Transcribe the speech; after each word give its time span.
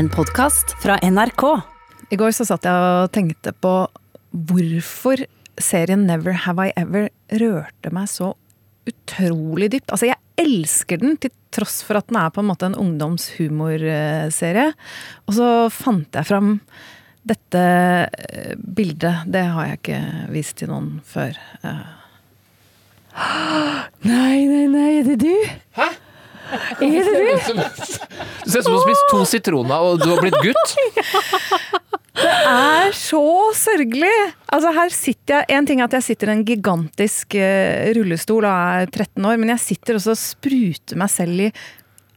En 0.00 0.08
podkast 0.08 0.70
fra 0.80 0.94
NRK. 1.04 1.42
I 2.08 2.16
går 2.16 2.30
så 2.32 2.46
satt 2.48 2.64
jeg 2.64 2.72
og 2.72 3.10
tenkte 3.12 3.52
på 3.52 3.72
hvorfor 4.48 5.20
serien 5.60 6.06
Never 6.08 6.38
Have 6.46 6.70
I 6.70 6.72
Ever 6.80 7.10
rørte 7.42 7.92
meg 7.92 8.08
så 8.08 8.30
utrolig 8.88 9.68
dypt. 9.74 9.92
Altså, 9.92 10.08
jeg 10.08 10.16
elsker 10.40 11.02
den 11.02 11.20
til 11.20 11.34
tross 11.52 11.82
for 11.84 12.00
at 12.00 12.08
den 12.08 12.16
er 12.16 12.32
på 12.32 12.40
en 12.40 12.48
måte 12.48 12.70
en 12.70 12.78
ungdomshumorserie. 12.80 14.70
Og 15.28 15.36
så 15.36 15.52
fant 15.68 16.16
jeg 16.16 16.30
fram 16.30 16.54
dette 17.28 17.60
eh, 17.60 18.56
bildet. 18.56 19.28
Det 19.28 19.44
har 19.52 19.68
jeg 19.68 19.82
ikke 19.82 20.02
vist 20.32 20.56
til 20.62 20.72
noen 20.72 20.94
før. 21.04 21.36
Eh. 21.60 21.88
Nei, 24.08 24.46
nei, 24.48 24.64
nei, 24.64 24.92
er 25.02 25.12
det 25.12 25.20
du? 25.26 25.34
Hæ? 25.76 25.92
Er 26.80 27.04
det 27.04 27.04
du? 27.04 27.60
Du 28.44 28.50
ser 28.50 28.60
ut 28.60 28.64
som 28.64 28.72
du 28.72 28.78
har 28.78 28.84
spist 28.86 29.10
to 29.12 29.22
sitroner 29.28 29.86
og 29.86 30.02
du 30.02 30.08
har 30.12 30.22
blitt 30.24 30.40
gutt. 30.42 30.76
Det 32.20 32.30
er 32.50 32.90
så 32.96 33.22
sørgelig! 33.56 34.12
Altså 34.52 34.72
her 34.74 34.90
sitter 34.92 35.38
jeg, 35.38 35.46
En 35.56 35.68
ting 35.68 35.80
er 35.80 35.86
at 35.86 35.94
jeg 35.96 36.08
sitter 36.10 36.32
i 36.32 36.34
en 36.34 36.42
gigantisk 36.44 37.36
eh, 37.38 37.92
rullestol 37.96 38.44
og 38.44 38.50
er 38.50 38.90
13 38.90 39.28
år, 39.30 39.38
men 39.40 39.54
jeg 39.54 39.62
sitter 39.62 39.96
også 39.96 40.12
og 40.16 40.20
spruter 40.20 41.00
meg 41.00 41.12
selv 41.12 41.46
i 41.46 41.48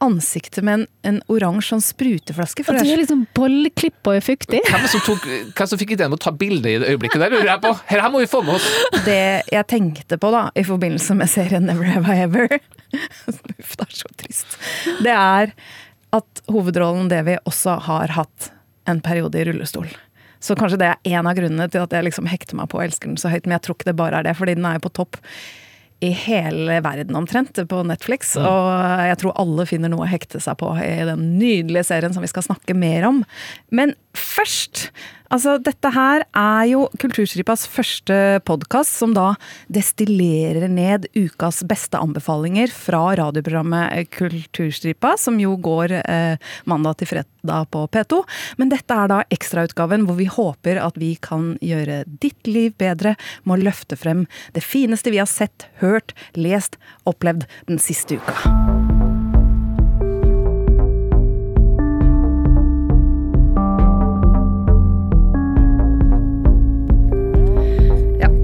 ansiktet 0.04 0.64
med 0.66 0.74
en, 0.78 0.86
en 1.08 1.18
oransje 1.32 1.74
sånn 1.74 1.84
spruteflaske. 1.84 2.64
For 2.66 2.76
At 2.76 2.86
det 2.86 2.94
er 2.94 3.02
liksom 3.02 3.24
bolleklipp 3.36 4.10
og 4.10 4.18
er 4.18 4.24
fuktig? 4.24 4.60
Hvem 4.68 4.86
som, 4.92 5.02
tok, 5.06 5.26
hvem 5.56 5.70
som 5.70 5.80
fikk 5.80 5.94
ideen 5.96 6.12
om 6.12 6.18
å 6.18 6.22
ta 6.24 6.32
bilde 6.34 6.70
i 6.70 6.78
det 6.82 6.92
øyeblikket 6.92 7.24
der, 7.24 7.34
lurer 7.34 7.52
jeg 7.54 7.62
på. 7.64 7.72
Her, 7.90 8.04
her 8.06 8.12
må 8.14 8.22
vi 8.22 8.30
få 8.30 8.42
med 8.46 8.58
oss. 8.58 8.68
det 9.08 9.20
jeg 9.52 9.68
tenkte 9.70 10.20
på 10.20 10.32
da, 10.34 10.46
i 10.54 10.66
forbindelse 10.66 11.16
med 11.18 11.32
serien 11.32 11.68
Never 11.68 11.88
Have 11.88 12.14
I 12.14 12.24
Ever 12.26 12.48
Uff, 13.28 13.74
det 13.80 13.86
er 13.88 13.96
så 13.96 14.10
trist. 14.20 14.58
Det 15.02 15.14
er 15.14 15.54
at 16.14 16.42
hovedrollen 16.50 17.08
Devi 17.10 17.36
også 17.48 17.78
har 17.88 18.14
hatt 18.14 18.50
en 18.88 19.00
periode 19.02 19.40
i 19.40 19.46
rullestol. 19.48 19.88
Så 20.44 20.56
kanskje 20.58 20.78
det 20.82 20.90
er 20.92 21.16
en 21.16 21.26
av 21.26 21.36
grunnene 21.38 21.66
til 21.72 21.82
at 21.82 21.94
jeg 21.96 22.04
liksom 22.04 22.28
hekter 22.28 22.58
meg 22.58 22.68
på 22.70 22.78
og 22.78 22.84
elsker 22.84 23.08
den 23.08 23.20
så 23.20 23.32
høyt. 23.32 23.46
Men 23.46 23.56
jeg 23.56 23.64
tror 23.64 23.78
ikke 23.78 23.88
det 23.88 23.96
bare 23.98 24.20
er 24.20 24.26
det, 24.28 24.34
fordi 24.36 24.56
den 24.58 24.66
er 24.68 24.76
jo 24.76 24.84
på 24.84 24.92
topp 25.00 25.16
i 26.00 26.10
hele 26.10 26.80
verden 26.84 27.16
omtrent 27.16 27.58
på 27.68 27.82
Netflix. 27.86 28.34
Og 28.36 28.70
jeg 29.08 29.18
tror 29.22 29.36
alle 29.40 29.66
finner 29.68 29.92
noe 29.92 30.06
å 30.06 30.10
hekte 30.10 30.40
seg 30.42 30.58
på 30.60 30.72
i 30.82 31.06
den 31.06 31.34
nydelige 31.38 31.86
serien 31.88 32.14
som 32.14 32.24
vi 32.24 32.32
skal 32.32 32.46
snakke 32.46 32.76
mer 32.76 33.06
om. 33.08 33.22
Men 33.74 33.94
først 34.14 34.88
Altså, 35.34 35.56
dette 35.58 35.90
her 35.90 36.22
er 36.36 36.66
jo 36.68 36.84
Kulturstripas 37.00 37.64
første 37.70 38.16
podkast 38.46 38.92
som 39.00 39.14
da 39.16 39.32
destillerer 39.72 40.68
ned 40.70 41.08
ukas 41.16 41.62
beste 41.66 41.98
anbefalinger 41.98 42.70
fra 42.70 43.00
radioprogrammet 43.18 44.12
Kulturstripa, 44.14 45.16
som 45.18 45.40
jo 45.42 45.56
går 45.58 45.96
eh, 46.04 46.52
mandag 46.70 47.00
til 47.00 47.10
fredag 47.16 47.70
på 47.74 47.86
P2. 47.96 48.20
Men 48.60 48.70
dette 48.70 48.94
er 48.94 49.10
da 49.10 49.22
ekstrautgaven 49.34 50.06
hvor 50.06 50.20
vi 50.20 50.30
håper 50.30 50.82
at 50.84 51.02
vi 51.02 51.14
kan 51.18 51.54
gjøre 51.64 52.04
ditt 52.06 52.46
liv 52.46 52.76
bedre 52.78 53.16
med 53.42 53.58
å 53.58 53.62
løfte 53.72 53.98
frem 53.98 54.28
det 54.54 54.62
fineste 54.62 55.10
vi 55.14 55.22
har 55.22 55.30
sett, 55.30 55.66
hørt, 55.82 56.14
lest, 56.38 56.78
opplevd 57.10 57.48
den 57.66 57.82
siste 57.82 58.20
uka. 58.20 58.93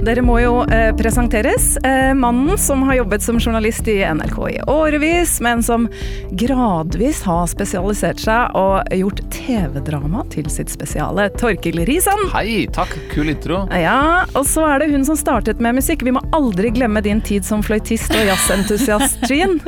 Dere 0.00 0.22
må 0.24 0.38
jo 0.40 0.62
eh, 0.72 0.90
presenteres. 0.96 1.74
Eh, 1.84 2.14
mannen 2.16 2.56
som 2.58 2.82
har 2.88 2.94
jobbet 2.94 3.22
som 3.22 3.36
journalist 3.40 3.88
i 3.88 3.98
NRK 4.00 4.38
i 4.48 4.60
årevis, 4.66 5.34
men 5.44 5.60
som 5.62 5.84
gradvis 6.30 7.20
har 7.28 7.44
spesialisert 7.50 8.22
seg 8.22 8.56
og 8.56 8.88
gjort 8.96 9.20
TV-drama 9.34 10.24
til 10.32 10.48
sitt 10.48 10.72
spesiale. 10.72 11.26
Torkil 11.36 11.82
Risan. 11.84 12.22
Hei, 12.32 12.64
takk. 12.72 12.94
Kul 13.12 13.28
intro. 13.34 13.66
Ja, 13.76 14.24
og 14.32 14.48
så 14.48 14.64
er 14.70 14.80
det 14.80 14.88
hun 14.94 15.04
som 15.04 15.18
startet 15.20 15.60
med 15.60 15.76
musikk. 15.82 16.06
Vi 16.06 16.16
må 16.16 16.24
aldri 16.36 16.72
glemme 16.72 17.04
din 17.04 17.20
tid 17.20 17.44
som 17.44 17.60
fløytist 17.60 18.16
og 18.16 18.24
jazzentusiast, 18.24 19.28
Jean. 19.28 19.58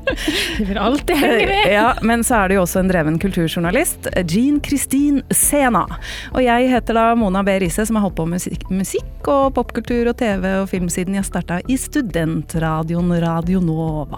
Vi 0.58 0.66
vil 0.66 0.82
alltid 0.82 1.14
henge 1.22 1.46
med. 1.52 1.70
Ja, 1.76 1.92
men 2.02 2.26
så 2.26 2.40
er 2.40 2.50
det 2.50 2.58
jo 2.58 2.64
også 2.66 2.82
en 2.82 2.90
dreven 2.90 3.20
kulturjournalist, 3.22 4.10
Jean 4.26 4.58
Kristin 4.66 5.22
Sena. 5.30 5.86
Og 6.34 6.42
jeg 6.42 6.74
heter 6.74 6.98
da 6.98 7.08
Mona 7.14 7.46
B. 7.46 7.60
Riise, 7.62 7.86
som 7.86 8.00
har 8.00 8.08
holdt 8.08 8.18
på 8.18 8.26
med 8.26 8.40
musikk, 8.40 8.66
musikk 8.74 9.30
og 9.30 9.54
popkultur 9.54 9.75
og 9.76 10.16
TV 10.16 10.44
og 10.62 10.68
film 10.70 10.88
siden 10.88 11.18
jeg 11.18 11.26
starta 11.26 11.58
i 11.68 11.76
studentradioen 11.76 13.10
Radio 13.20 13.60
Nova. 13.60 14.16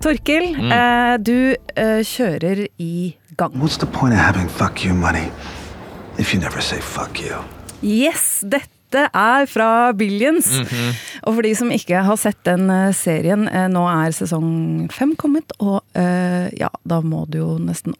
Torkil, 0.00 0.54
eh, 0.72 1.16
du 1.20 1.52
eh, 1.76 2.00
kjører 2.00 2.66
i 2.80 3.16
gang. 3.36 3.52
What's 3.52 3.76
the 3.76 3.86
point 3.86 4.14
of 4.14 4.20
having 4.20 4.48
fuck 4.48 4.84
you 4.84 4.94
money 4.94 5.28
if 6.18 6.32
you 6.32 6.40
never 6.40 6.60
say 6.60 6.80
fuck 6.80 7.20
you? 7.20 7.36
Yes, 7.82 8.40
dette 8.48 9.10
er 9.12 9.44
fra 9.46 9.92
Billions. 9.92 10.48
Og 11.26 11.34
for 11.34 11.42
de 11.44 11.52
som 11.54 11.70
ikke 11.70 12.00
har 12.06 12.16
sett 12.16 12.40
den 12.48 12.70
eh, 12.70 12.94
serien, 12.96 13.48
eh, 13.48 13.68
nå 13.68 13.84
er 13.92 14.16
sesong 14.16 14.88
fem 14.88 15.12
kommet, 15.20 15.52
og 15.60 15.82
uh, 15.98 16.48
ja, 16.56 16.72
da 16.88 17.02
må 17.04 17.26
du 17.28 17.42
jo 17.42 17.52
nesten 17.60 17.96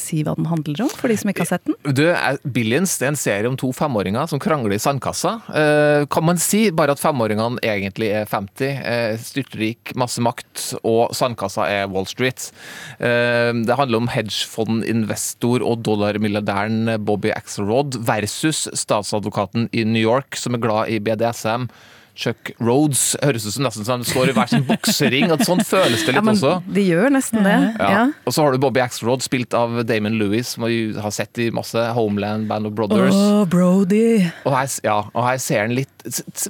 si 0.00 0.22
hva 0.26 0.34
den 0.38 0.46
handler 0.50 0.84
om, 0.86 0.90
for 0.94 1.10
de 1.12 1.16
som 1.20 1.30
ikke 1.32 1.44
har 1.44 1.50
sett 1.52 1.64
den. 1.68 1.76
Du, 1.94 2.04
er- 2.10 2.38
Billions 2.44 2.94
det 2.98 3.06
er 3.08 3.12
en 3.12 3.18
serie 3.20 3.50
om 3.50 3.56
to 3.60 3.72
femåringer 3.76 4.28
som 4.30 4.40
krangler 4.42 4.76
i 4.76 4.80
sandkassa. 4.82 5.34
Eh, 5.52 6.06
kan 6.10 6.24
man 6.26 6.38
si 6.42 6.68
bare 6.70 6.94
at 6.96 7.02
femåringene 7.02 7.60
egentlig 7.66 8.08
er 8.22 8.26
50, 8.30 8.70
eh, 8.78 9.16
styrtrik, 9.20 9.92
masse 9.98 10.22
makt, 10.24 10.64
og 10.86 11.12
sandkassa 11.18 11.66
er 11.68 11.90
Wall 11.92 12.06
Street. 12.10 12.50
Eh, 12.98 13.52
det 13.66 13.76
handler 13.78 14.02
om 14.04 14.08
hedgefondinvestor 14.14 15.62
og 15.66 15.82
dollarmilliardæren 15.86 16.96
Bobby 17.04 17.30
Axelrod 17.34 17.98
versus 18.08 18.66
statsadvokaten 18.78 19.68
i 19.72 19.84
New 19.84 20.02
York 20.02 20.36
som 20.38 20.54
er 20.56 20.62
glad 20.64 20.88
i 20.94 20.98
BDSM. 21.02 21.68
Chuck 22.18 22.50
Rhodes 22.58 23.12
høres 23.22 23.44
ut 23.46 23.54
som 23.54 23.62
nesten 23.68 23.84
som 23.86 24.00
han 24.00 24.06
står 24.08 24.32
i 24.32 24.34
hver 24.34 24.48
sin 24.50 24.64
boksering. 24.66 25.28
at 25.30 25.44
Sånn 25.46 25.60
føles 25.62 26.00
det 26.02 26.08
litt 26.10 26.18
Ja, 26.18 26.22
men 26.26 26.34
også. 26.34 26.56
de 26.74 26.82
gjør 26.88 27.12
nesten 27.14 27.44
det. 27.46 27.54
Ja. 27.78 27.90
Ja. 27.94 28.00
Og 28.26 28.34
så 28.34 28.42
har 28.42 28.52
du 28.56 28.58
Bobby 28.64 28.82
Axelrod, 28.82 29.22
spilt 29.22 29.54
av 29.54 29.76
Damon 29.86 30.18
Lewis, 30.18 30.56
som 30.56 30.66
vi 30.66 30.80
har 30.98 31.14
sett 31.14 31.38
i 31.38 31.50
masse 31.54 31.78
Homeland, 31.94 32.48
Band 32.50 32.66
of 32.66 32.74
Brothers. 32.74 33.14
Åh, 33.14 33.44
Brody. 33.46 34.26
Og, 34.44 34.50
her, 34.56 34.66
ja, 34.82 34.98
og 35.14 35.22
her 35.28 35.38
ser 35.38 35.62
han 35.68 35.76
litt 35.78 35.97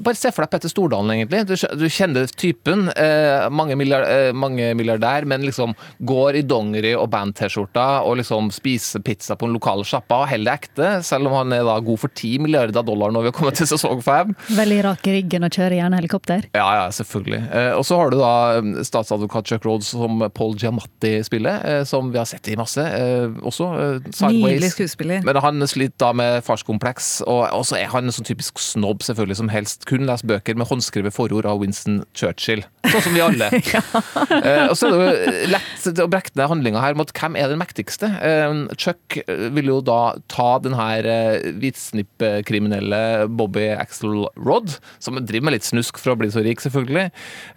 Bare 0.05 0.19
se 0.19 0.33
for 0.35 0.45
deg 0.45 0.53
Petter 0.53 0.73
Stordalen, 0.73 1.13
egentlig. 1.15 1.45
Du, 1.49 1.55
du 1.81 1.87
kjenner 1.93 2.29
typen. 2.39 2.89
Eh, 2.95 3.49
mange, 3.53 3.77
milliard, 3.79 4.07
eh, 4.09 4.33
mange 4.37 4.71
milliardær, 4.79 5.27
men 5.29 5.45
liksom 5.47 5.75
går 6.09 6.41
i 6.41 6.45
dongeri 6.47 6.95
og 6.99 7.09
band-T-skjorta 7.13 7.87
og 8.07 8.19
liksom 8.21 8.51
spiser 8.55 9.03
pizza 9.05 9.37
på 9.39 9.49
den 9.49 9.57
lokale 9.57 9.87
sjappa 9.89 10.23
og 10.23 10.31
holder 10.31 10.49
det 10.49 10.55
ekte, 10.55 10.91
selv 11.07 11.29
om 11.31 11.37
han 11.41 11.55
er 11.57 11.65
da 11.67 11.77
god 11.85 12.01
for 12.05 12.13
10 12.15 12.39
milliarder 12.45 12.85
dollar 12.87 13.13
når 13.15 13.27
vi 13.27 13.31
har 13.33 13.37
kommet 13.37 13.59
til 13.59 13.69
sesong 13.71 14.03
5. 14.05 14.35
Veldig 14.59 14.79
rak 14.87 15.09
i 15.11 15.17
ryggen 15.19 15.47
og 15.47 15.55
kjører 15.55 15.79
gjerne 15.81 16.01
helikopter. 16.01 16.47
Ja, 16.57 16.69
ja, 16.81 16.87
selvfølgelig. 16.95 17.41
Eh, 17.53 17.71
og 17.77 17.85
så 17.89 17.99
har 18.01 18.13
du 18.15 18.19
da 18.21 18.33
eh, 18.59 18.71
statsadvokat 18.89 19.51
Chuck 19.53 19.67
Rhodes 19.69 19.91
som 19.95 20.23
Paul 20.35 20.57
Giamatti 20.59 21.17
spiller, 21.27 21.61
eh, 21.65 21.83
som 21.89 22.13
vi 22.15 22.21
har 22.21 22.29
sett 22.29 22.49
i 22.53 22.57
masse 22.59 22.85
eh, 22.85 23.29
også. 23.43 23.69
Eh, 23.83 24.29
Nydelig 24.29 24.73
skuespiller. 24.75 25.23
Men 25.27 25.41
han 25.43 25.65
sliter 25.69 25.99
da 25.99 26.13
med 26.17 26.45
farskompleks, 26.47 27.23
og 27.29 27.65
så 27.67 27.79
er 27.81 27.89
han 27.93 28.09
en 28.09 28.15
sånn 28.15 28.27
typisk 28.29 28.61
snobb 28.63 29.03
selvfølgelig, 29.07 29.39
som 29.41 29.48
helst 29.53 29.87
kun 29.89 30.07
lese 30.09 30.27
bøker 30.29 30.59
med 30.59 30.69
håndskrevet 30.71 31.15
forord 31.15 31.47
av 31.49 31.63
Winston 31.63 32.03
Churchill. 32.17 32.65
Sånn 32.89 33.05
som 33.05 33.17
vi 33.17 33.23
alle. 33.25 33.51
eh, 33.55 34.65
og 34.69 34.77
så 34.79 34.89
er 34.89 34.95
det 34.95 34.99
jo 34.99 35.53
lett 35.55 36.03
å 36.05 36.09
brekke 36.11 36.35
ned 36.39 36.51
handlinga 36.53 36.83
her 36.83 36.99
mot 36.99 37.13
hvem 37.15 37.39
er 37.39 37.53
den 37.53 37.61
mektigste. 37.61 38.11
Eh, 38.25 38.57
Chuck 38.79 39.19
vil 39.27 39.71
jo 39.73 39.81
da 39.85 40.17
ta 40.31 40.51
den 40.65 40.77
her 40.79 41.09
eh, 41.09 41.51
hvitsnippkriminelle 41.61 43.03
Bobby 43.39 43.69
Axelrod, 43.77 44.79
som 45.03 45.21
driver 45.21 45.49
med 45.49 45.59
litt 45.59 45.69
snusk 45.69 46.01
for 46.01 46.15
å 46.15 46.19
bli 46.21 46.31
så 46.33 46.45
rik, 46.45 46.63
selvfølgelig. 46.65 47.09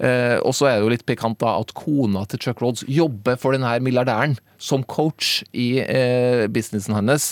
Eh, 0.04 0.38
og 0.42 0.56
så 0.58 0.70
er 0.70 0.78
det 0.78 0.86
jo 0.86 0.94
litt 0.96 1.08
pikant 1.10 1.40
da 1.42 1.58
at 1.62 1.76
kona 1.78 2.26
til 2.30 2.42
Chuck 2.48 2.64
Rods 2.64 2.86
jobber 2.90 3.40
for 3.42 3.56
den 3.56 3.66
her 3.68 3.84
milliardæren 3.84 4.38
som 4.62 4.84
coach 4.86 5.42
i 5.52 5.82
eh, 5.82 6.46
businessen 6.52 6.96
hennes. 6.96 7.28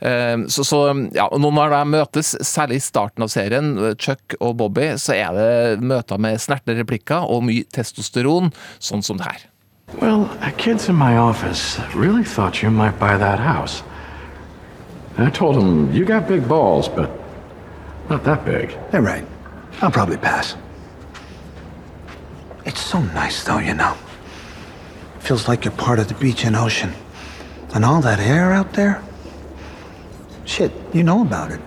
Eh, 0.00 0.46
så, 0.48 0.64
så 0.64 0.80
ja, 1.16 1.26
og 1.26 1.42
når 1.42 1.74
de 1.74 1.82
møtes, 1.96 2.34
særlig 2.46 2.80
i 2.80 2.84
starten 2.84 3.26
av 3.26 3.32
serien, 3.32 3.74
Chuck 3.98 4.38
og 4.38 4.56
Bobby, 4.62 4.92
så 5.00 5.16
er 5.18 5.34
det 5.36 5.84
møter 5.84 6.20
med 6.22 6.40
snertne 6.40 6.78
replikker 6.78 7.26
og 7.26 7.44
mye 7.48 7.66
testosteron, 7.74 8.52
sånn 8.78 9.02
som 9.06 9.18
det 9.20 9.28
her. 9.28 9.46
Well, 9.98 10.30
the 10.40 10.52
kids 10.52 10.88
in 10.88 10.94
my 10.94 11.16
office 11.16 11.80
really 11.96 12.22
thought 12.22 12.62
you 12.62 12.70
might 12.70 12.98
buy 13.00 13.18
that 13.18 13.40
house. 13.40 13.82
And 15.16 15.26
I 15.26 15.30
told 15.30 15.56
them, 15.56 15.92
you 15.92 16.04
got 16.04 16.28
big 16.28 16.48
balls, 16.48 16.88
but 16.88 17.10
not 18.08 18.24
that 18.24 18.44
big. 18.44 18.76
They're 18.90 19.02
right. 19.02 19.24
I'll 19.82 19.90
probably 19.90 20.16
pass. 20.16 20.56
It's 22.64 22.80
so 22.80 23.00
nice, 23.00 23.42
though, 23.44 23.58
you 23.58 23.74
know. 23.74 23.94
Feels 25.20 25.46
like 25.46 25.64
you're 25.64 25.72
part 25.72 25.98
of 25.98 26.08
the 26.08 26.14
beach 26.14 26.44
and 26.44 26.56
ocean. 26.56 26.92
And 27.74 27.84
all 27.84 28.00
that 28.00 28.18
air 28.18 28.52
out 28.52 28.72
there? 28.72 29.02
Shit, 30.44 30.72
you 30.92 31.02
know 31.02 31.22
about 31.22 31.52
it. 31.52 31.60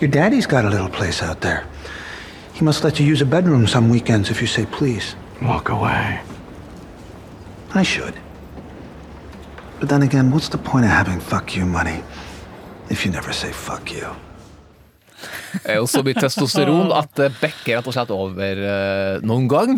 Your 0.00 0.10
daddy's 0.10 0.46
got 0.46 0.64
a 0.64 0.68
little 0.68 0.90
place 0.90 1.22
out 1.22 1.40
there. 1.40 1.66
He 2.52 2.64
must 2.64 2.84
let 2.84 3.00
you 3.00 3.06
use 3.06 3.22
a 3.22 3.26
bedroom 3.26 3.66
some 3.66 3.88
weekends 3.88 4.30
if 4.30 4.40
you 4.40 4.46
say 4.46 4.66
please. 4.66 5.16
Walk 5.40 5.70
away. 5.70 6.20
I 7.74 7.82
should. 7.82 8.14
But 9.80 9.88
then 9.88 10.02
again, 10.02 10.30
what's 10.30 10.48
the 10.48 10.58
point 10.58 10.84
of 10.84 10.90
having 10.90 11.20
fuck 11.20 11.54
you 11.56 11.64
money 11.64 12.02
if 12.90 13.06
you 13.06 13.12
never 13.12 13.32
say 13.32 13.52
fuck 13.52 13.92
you? 13.92 14.14
Er 15.64 15.80
jo 15.80 15.86
så 15.90 16.02
mye 16.06 16.14
testosteron 16.18 16.92
at 16.94 17.10
det 17.18 17.30
bekker 17.40 17.78
rett 17.78 17.88
og 17.90 17.94
slett 17.96 18.12
over 18.14 18.60
eh, 18.70 19.20
noen 19.26 19.48
gang. 19.50 19.72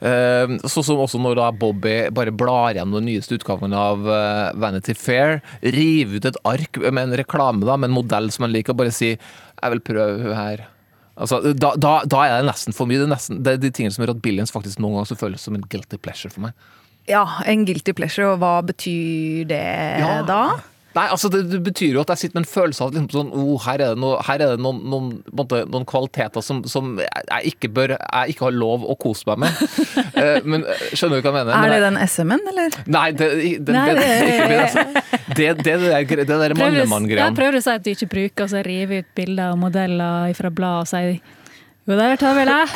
Eh, 0.00 0.54
Sånn 0.68 0.86
som 0.86 1.00
også 1.02 1.18
når 1.22 1.38
da 1.40 1.48
Bobby 1.52 1.96
bare 2.14 2.34
blar 2.34 2.74
gjennom 2.76 3.00
den 3.00 3.08
nyeste 3.10 3.38
utgaven 3.38 3.74
av 3.76 4.04
eh, 4.08 4.52
Vanity 4.60 4.94
Fair, 4.98 5.40
river 5.62 6.20
ut 6.20 6.28
et 6.30 6.38
ark 6.44 6.78
med 6.84 7.02
en 7.08 7.16
reklame 7.22 7.66
da, 7.66 7.76
med 7.76 7.90
en 7.90 7.98
modell 7.98 8.30
som 8.34 8.46
han 8.46 8.54
liker, 8.54 8.74
og 8.76 8.82
bare 8.84 8.94
sier 8.94 9.18
'jeg 9.18 9.70
vil 9.72 9.80
prøve 9.80 10.22
hun 10.22 10.36
her'. 10.36 10.64
Altså, 11.16 11.38
da, 11.54 11.74
da, 11.78 12.00
da 12.10 12.22
er 12.26 12.40
det 12.42 12.48
nesten 12.50 12.74
for 12.74 12.86
mye. 12.90 12.98
Det 12.98 13.06
er, 13.06 13.12
nesten, 13.14 13.42
det 13.46 13.52
er 13.52 13.56
de 13.62 13.70
tingene 13.70 13.94
som 13.94 14.02
gjør 14.04 14.16
at 14.16 14.22
Billions 14.22 14.50
faktisk 14.50 14.80
noen 14.82 14.96
ganger 14.98 15.16
føles 15.20 15.40
som 15.40 15.54
en 15.54 15.62
guilty 15.70 15.96
pleasure 16.02 16.30
for 16.34 16.40
meg. 16.48 16.52
Ja, 17.06 17.22
en 17.46 17.64
guilty 17.68 17.92
pleasure, 17.92 18.32
og 18.32 18.40
hva 18.42 18.62
betyr 18.66 19.46
det 19.46 19.60
Ja. 20.00 20.22
da? 20.26 20.58
Nei, 20.94 21.04
altså 21.10 21.28
det, 21.32 21.40
det 21.50 21.58
betyr 21.66 21.96
jo 21.96 22.02
at 22.04 22.10
jeg 22.14 22.20
sitter 22.24 22.38
med 22.38 22.44
en 22.44 22.50
følelse 22.52 22.84
av 22.84 22.90
at 22.92 22.96
liksom 22.98 23.10
sånn, 23.16 23.32
oh, 23.34 23.56
her 23.64 23.82
er 23.82 23.94
det, 23.94 24.00
noe, 24.04 24.20
her 24.28 24.44
er 24.44 24.52
det 24.54 24.62
noen, 24.62 24.78
noen, 24.92 25.08
måte, 25.34 25.64
noen 25.66 25.86
kvaliteter 25.90 26.44
som, 26.46 26.60
som 26.70 26.92
jeg, 27.02 27.50
ikke 27.50 27.70
bør, 27.74 27.96
jeg 27.98 28.34
ikke 28.36 28.46
har 28.46 28.54
lov 28.54 28.86
å 28.86 28.94
kose 29.02 29.26
meg 29.32 29.44
med. 29.46 29.62
Eh, 30.14 30.44
men 30.46 30.62
eh, 30.70 30.82
Skjønner 30.94 31.18
du 31.18 31.24
hva 31.26 31.30
jeg 31.32 31.46
mener? 31.48 31.56
Er 31.58 31.72
det 31.72 31.78
den 31.82 31.96
SM-en, 32.06 32.42
eller? 32.52 32.76
Nei, 32.94 33.06
det, 33.18 33.28
det, 33.66 33.74
Nei, 33.74 33.86
det, 33.88 33.94
det, 33.98 34.10
det- 34.14 34.34
ikke 34.38 34.58
altså. 34.62 34.84
det, 34.94 35.34
det, 35.34 35.48
det, 35.64 35.74
der, 35.82 36.04
det 36.22 36.26
der 36.44 36.54
mannemann-greia. 36.58 37.26
prøver 37.34 37.58
å 37.58 37.62
si 37.64 37.72
at 37.74 37.82
du 37.84 37.90
ikke 37.90 38.08
bruker, 38.12 38.46
å 38.46 38.52
så 38.54 38.62
river 38.66 39.02
ut 39.02 39.10
bilder 39.18 39.56
og 39.56 39.58
modeller 39.64 40.30
fra 40.38 40.52
blad 40.54 40.84
og 40.84 40.90
sier 40.92 41.18
jo, 41.86 41.96
der 41.98 42.16
tar 42.20 42.34
vel 42.38 42.48
jeg. 42.48 42.68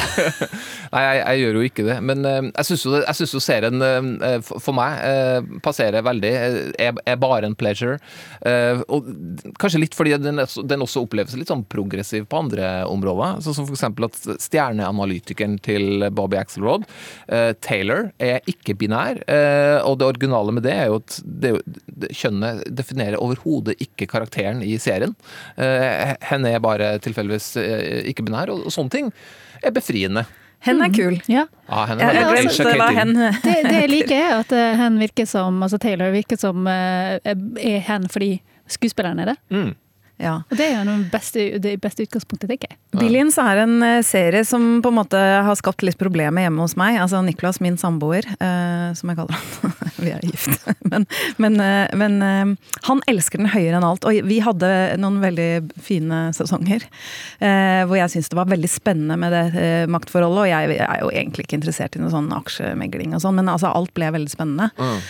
Nei, 0.93 1.02
jeg, 1.05 1.19
jeg 1.22 1.40
gjør 1.43 1.56
jo 1.58 1.62
ikke 1.69 1.84
det. 1.87 1.96
Men 2.05 2.25
eh, 2.28 2.49
jeg 2.50 2.69
syns 2.69 2.84
jo, 2.87 2.93
jo 3.38 3.40
serien 3.44 3.82
eh, 3.84 4.38
for, 4.44 4.60
for 4.64 4.76
meg 4.76 4.99
eh, 5.05 5.49
passerer 5.64 6.05
veldig. 6.06 6.32
eh, 6.32 6.58
Er, 6.88 6.99
er 7.08 7.19
bare 7.20 7.49
en 7.49 7.56
pleasure. 7.58 7.99
Eh, 8.46 8.82
og 8.88 9.08
kanskje 9.60 9.81
litt 9.82 9.96
fordi 9.96 10.14
den, 10.20 10.40
den 10.40 10.84
også 10.84 11.02
oppleves 11.06 11.37
litt 11.38 11.50
sånn 11.52 11.64
progressiv 11.70 12.26
på 12.31 12.40
andre 12.43 12.70
områder. 12.88 13.40
Sånn 13.44 13.56
som 13.58 13.69
f.eks. 13.69 13.87
at 14.08 14.40
stjerneanalytikeren 14.46 15.58
til 15.64 16.06
Bobby 16.14 16.38
Axelrod, 16.40 16.84
eh, 17.32 17.52
Taylor, 17.64 18.11
er 18.22 18.40
ikke-binær. 18.50 19.22
Eh, 19.28 19.78
og 19.88 19.99
det 20.00 20.08
originale 20.08 20.54
med 20.56 20.64
det 20.69 20.75
er 20.76 20.90
jo 20.93 21.00
at 21.02 21.19
det, 21.25 21.54
kjønnet 22.14 22.64
definerer 22.78 23.19
overhodet 23.22 23.76
ikke 23.82 24.08
karakteren 24.11 24.62
i 24.64 24.76
serien. 24.81 25.14
Eh, 25.56 26.14
henne 26.31 26.52
er 26.54 26.62
bare 26.64 26.94
tilfeldigvis 27.04 27.50
eh, 27.61 28.04
ikke-binær, 28.12 28.52
og, 28.54 28.64
og 28.69 28.75
sånne 28.75 28.93
ting 28.94 28.98
er 29.62 29.75
befriende. 29.75 30.25
Hen 30.67 30.83
er 30.83 30.91
kul. 30.91 31.19
Ja. 31.31 31.45
Ah, 31.71 31.85
hen 31.87 32.00
er 32.03 32.17
glemte 32.17 32.23
hva 32.25 32.39
Alicia 32.43 32.95
hen 32.97 33.12
Det, 33.47 33.56
det 33.69 33.75
jeg 33.77 33.91
liker, 33.93 34.17
er 34.19 34.33
at 34.41 34.55
eh, 34.56 34.79
hen 34.81 34.99
virker 34.99 35.29
som 35.31 35.61
Altså 35.62 35.79
Taylor 35.83 36.11
virker 36.15 36.41
som 36.41 36.67
eh, 36.71 37.19
er 37.23 37.85
hen 37.87 38.09
fordi 38.11 38.33
skuespilleren 38.69 39.23
er 39.23 39.33
det. 39.33 39.37
Mm. 39.55 39.71
Ja. 40.19 40.41
Og 40.50 40.59
det 40.59 40.67
er 40.67 40.82
jo 40.82 40.94
beste, 41.12 41.44
det 41.62 41.76
beste 41.82 42.03
utgangspunktet, 42.03 42.50
tenker 42.50 42.73
jeg. 42.73 42.79
Billions 42.99 43.37
er 43.38 43.62
en 43.62 43.76
eh, 43.87 44.00
serie 44.06 44.43
som 44.47 44.81
på 44.82 44.91
en 44.91 44.97
måte 44.99 45.19
har 45.19 45.59
skapt 45.59 45.85
litt 45.87 45.99
problemer 46.00 46.43
hjemme 46.43 46.65
hos 46.65 46.75
meg. 46.81 46.99
Altså 46.99 47.20
Niklas, 47.23 47.61
min 47.62 47.79
samboer, 47.79 48.26
eh, 48.26 48.88
som 48.99 49.12
jeg 49.12 49.20
kaller 49.20 49.38
han. 49.38 49.76
vi 50.03 50.11
er 50.15 50.26
gift. 50.26 50.67
Men, 50.88 51.05
men, 51.37 51.59
eh, 51.61 51.91
men 52.00 52.15
eh, 52.25 52.70
han 52.87 53.03
elsker 53.11 53.43
den 53.43 53.50
høyere 53.53 53.76
enn 53.76 53.87
alt. 53.87 54.06
Og 54.09 54.23
vi 54.25 54.38
hadde 54.41 54.70
noen 55.00 55.19
veldig 55.20 55.50
fine 55.85 56.21
sesonger 56.37 56.87
eh, 57.44 57.85
hvor 57.85 57.99
jeg 57.99 58.14
syns 58.14 58.31
det 58.32 58.38
var 58.38 58.49
veldig 58.49 58.71
spennende 58.73 59.19
med 59.21 59.35
det 59.35 59.44
eh, 59.61 59.88
maktforholdet. 59.91 60.47
Og 60.47 60.49
jeg 60.49 60.79
er 60.81 61.03
jo 61.03 61.11
egentlig 61.12 61.44
ikke 61.47 61.59
interessert 61.61 61.99
i 61.99 62.03
noe 62.03 62.14
sånn 62.14 62.31
aksjemegling 62.35 63.12
og 63.14 63.23
sånn, 63.25 63.37
men 63.38 63.53
altså 63.53 63.71
alt 63.75 63.93
ble 63.97 64.09
veldig 64.17 64.32
spennende. 64.32 64.71
Mm. 64.81 65.03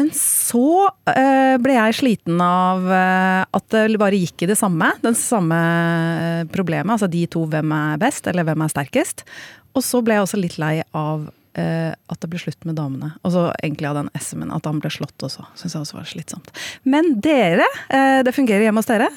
Men 0.00 0.08
så 0.16 0.88
eh, 1.10 1.58
ble 1.60 1.76
jeg 1.76 1.98
sliten 1.98 2.40
av 2.40 2.86
eh, 2.88 3.42
at 3.44 3.66
det 3.74 4.00
bare 4.00 4.20
gikk 4.20 4.46
i 4.46 4.48
det 4.48 4.56
samme. 4.56 4.88
Den 5.04 5.16
samme 5.18 5.58
eh, 5.58 6.44
problemet. 6.52 6.94
Altså 6.94 7.10
de 7.12 7.26
to, 7.30 7.44
hvem 7.50 7.74
er 7.76 8.00
best, 8.00 8.28
eller 8.30 8.46
hvem 8.48 8.64
er 8.64 8.72
sterkest. 8.72 9.26
Og 9.76 9.84
så 9.84 10.00
ble 10.04 10.16
jeg 10.16 10.26
også 10.26 10.40
litt 10.40 10.58
lei 10.62 10.78
av 10.96 11.30
at 11.52 12.16
det 12.24 12.30
ble 12.32 12.38
slutt 12.40 12.64
med 12.64 12.78
damene. 12.78 13.10
Og 13.28 13.34
så 13.34 13.42
egentlig 13.58 13.90
av 13.90 13.98
den 13.98 14.06
SM-en, 14.16 14.54
at 14.56 14.64
han 14.64 14.78
ble 14.80 14.88
slått 14.88 15.20
også. 15.20 15.42
Syns 15.60 15.74
jeg 15.76 15.84
også 15.84 15.98
var 15.98 16.06
slitsomt. 16.08 16.48
Men 16.88 17.10
dere, 17.20 17.66
det 18.24 18.32
fungerer 18.32 18.64
hjemme 18.64 18.80
hos 18.80 18.88
dere? 18.88 19.10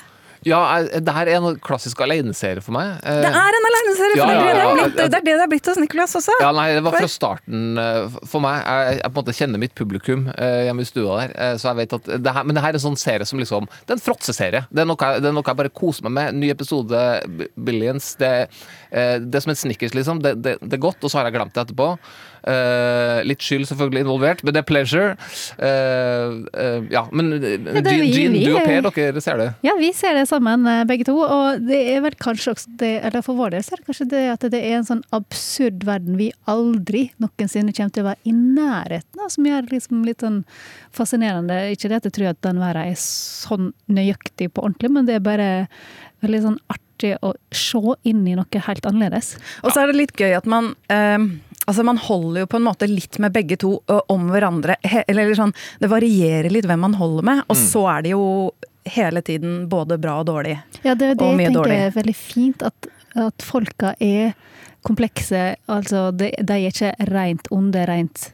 Ja, 0.45 0.59
det 1.01 1.13
her 1.15 1.30
er 1.31 1.39
en 1.39 1.56
klassisk 1.65 2.00
aleneserie 2.06 2.62
for 2.62 2.75
meg. 2.75 3.00
Eh, 3.01 3.21
Det 3.25 3.31
er 3.31 3.56
en 3.57 3.68
aleneserie! 3.71 4.15
For 4.15 4.21
ja, 4.21 4.27
det, 4.30 4.36
det 4.38 4.44
det 4.45 4.59
ja, 4.62 4.74
ja. 4.77 4.88
det 4.95 5.06
er 5.06 5.13
det 5.15 5.24
det 5.25 5.45
er 5.45 5.50
blitt 5.50 5.69
hos 5.71 5.80
Nicolas 5.81 6.13
også. 6.19 6.36
Ja, 6.42 6.51
nei, 6.53 6.68
det 6.77 6.83
var 6.86 6.94
fra 7.00 7.09
starten 7.09 7.80
eh, 7.81 8.19
for 8.30 8.44
meg. 8.45 8.59
Jeg, 8.62 9.00
jeg 9.00 9.09
på 9.09 9.09
en 9.09 9.24
måte 9.24 9.36
kjenner 9.39 9.63
mitt 9.63 9.74
publikum 9.80 10.27
eh, 10.36 10.59
hjemme 10.68 10.86
i 10.86 10.89
stua 10.92 11.18
der. 11.24 11.33
eh, 11.47 11.56
Så 11.62 11.71
jeg 11.71 11.80
vet 11.81 11.97
at 11.97 12.12
det 12.27 12.36
her, 12.38 12.44
Men 12.45 12.59
det 12.59 12.63
her 12.68 12.75
er 12.75 12.80
en 12.80 12.86
sånn 12.86 13.00
serie 13.01 13.25
som 13.25 13.42
liksom 13.42 13.65
Det 13.88 13.95
er 13.95 13.97
en 13.97 14.06
fråtseserie. 14.06 14.63
Det, 14.69 14.86
er 14.86 14.89
noe 14.92 15.12
det 15.18 15.31
er 15.31 15.36
noe 15.39 15.45
jeg 15.50 15.59
bare 15.63 15.74
koser 15.81 16.06
meg 16.06 16.13
med. 16.19 16.39
Ny 16.44 16.51
episode, 16.53 17.01
Billions. 17.57 18.13
Det, 18.21 18.31
eh, 18.92 19.18
det 19.25 19.36
er 19.42 19.45
som 19.47 19.56
en 19.56 19.62
Snickers, 19.65 19.97
liksom. 19.97 20.21
Det, 20.21 20.36
det, 20.45 20.56
det 20.62 20.77
er 20.77 20.83
godt, 20.86 21.01
og 21.01 21.09
så 21.12 21.19
har 21.24 21.30
jeg 21.31 21.39
glemt 21.39 21.56
det 21.57 21.65
etterpå. 21.65 21.89
Eh, 22.45 23.24
litt 23.25 23.42
skyld 23.42 23.65
selvfølgelig 23.65 24.03
involvert, 24.03 24.44
men 24.45 24.53
det 24.53 24.62
er 24.62 24.68
pleasure. 24.69 25.15
Uh, 25.57 26.44
uh, 26.53 26.83
ja, 26.94 27.01
men 27.09 27.31
ja, 27.42 27.81
Jean, 27.81 28.03
Jean, 28.06 28.36
du 28.38 28.51
og 28.53 28.59
er- 28.62 28.68
Per, 28.86 28.89
dere 28.94 29.24
ser 29.24 29.39
det. 29.42 29.47
Ja, 29.65 29.74
vi 29.80 29.89
ser 29.97 30.13
det 30.13 30.27
sammen, 30.30 30.68
begge 30.86 31.07
to. 31.07 31.15
Og 31.25 31.65
det 31.65 31.80
er 31.95 32.03
vel 32.06 32.18
kanskje 32.21 32.53
også 32.53 32.75
det, 32.77 32.92
eller 33.07 33.25
for 33.25 33.39
vår 33.39 33.56
del 33.56 33.65
så 33.65 33.74
er 33.74 33.81
det 33.81 33.88
kanskje 33.89 34.09
det 34.13 34.24
at 34.36 34.45
det 34.53 34.62
er 34.62 34.77
en 34.77 34.86
sånn 34.92 35.01
absurd 35.15 35.86
verden 35.88 36.19
vi 36.21 36.30
aldri 36.45 37.07
noensinne 37.24 37.74
kommer 37.74 37.95
til 37.95 38.06
å 38.06 38.09
være 38.12 38.30
i 38.30 38.36
nærheten 38.36 39.25
av, 39.25 39.33
som 39.33 39.50
gjør 39.50 39.65
det 39.65 39.77
liksom 39.80 40.06
litt 40.06 40.21
sånn 40.25 40.44
fascinerende. 40.95 41.57
Ikke 41.74 41.89
det 41.89 42.01
at 42.03 42.09
jeg 42.12 42.18
tror 42.19 42.33
at 42.36 42.42
den 42.45 42.62
verden 42.62 42.94
er 42.94 43.00
sånn 43.01 43.71
nøyaktig 43.89 44.51
på 44.53 44.68
ordentlig, 44.68 44.94
men 44.94 45.09
det 45.09 45.18
er 45.18 45.25
bare 45.25 45.50
veldig 46.21 46.44
sånn 46.45 46.62
artig 46.69 47.15
å 47.25 47.33
se 47.56 47.81
inn 48.07 48.21
i 48.30 48.38
noe 48.38 48.62
helt 48.68 48.86
annerledes. 48.88 49.33
Og 49.63 49.74
så 49.74 49.81
er 49.83 49.92
det 49.92 50.00
litt 50.00 50.15
gøy 50.19 50.38
at 50.38 50.47
man 50.50 50.74
eh, 50.94 51.18
Altså 51.65 51.83
Man 51.83 51.97
holder 51.97 52.44
jo 52.44 52.50
på 52.51 52.59
en 52.59 52.67
måte 52.67 52.88
litt 52.89 53.19
med 53.21 53.33
begge 53.35 53.57
to 53.62 53.79
om 54.12 54.29
hverandre. 54.29 54.77
Eller, 54.83 55.25
eller 55.25 55.38
sånn, 55.38 55.53
Det 55.81 55.89
varierer 55.91 56.51
litt 56.53 56.67
hvem 56.69 56.85
man 56.85 56.97
holder 57.00 57.25
med, 57.25 57.44
og 57.50 57.57
så 57.59 57.85
er 57.95 58.06
det 58.06 58.15
jo 58.15 58.25
hele 58.85 59.21
tiden 59.25 59.63
både 59.69 59.97
bra 59.97 60.19
og 60.21 60.27
dårlig. 60.29 60.59
Ja, 60.83 60.94
det 60.94 61.13
er 61.13 61.15
det 61.17 61.25
jeg 61.25 61.38
tenker 61.39 61.57
dårlig. 61.57 61.77
er 61.88 61.95
veldig 61.95 62.15
fint, 62.15 62.65
at, 62.65 62.89
at 63.17 63.45
folka 63.45 63.95
er 64.00 64.35
komplekse. 64.85 65.56
Altså, 65.65 66.12
de, 66.13 66.29
de 66.38 66.59
er 66.59 66.69
ikke 66.69 66.91
rent 67.09 67.50
onde, 67.53 67.85
rent 67.89 68.27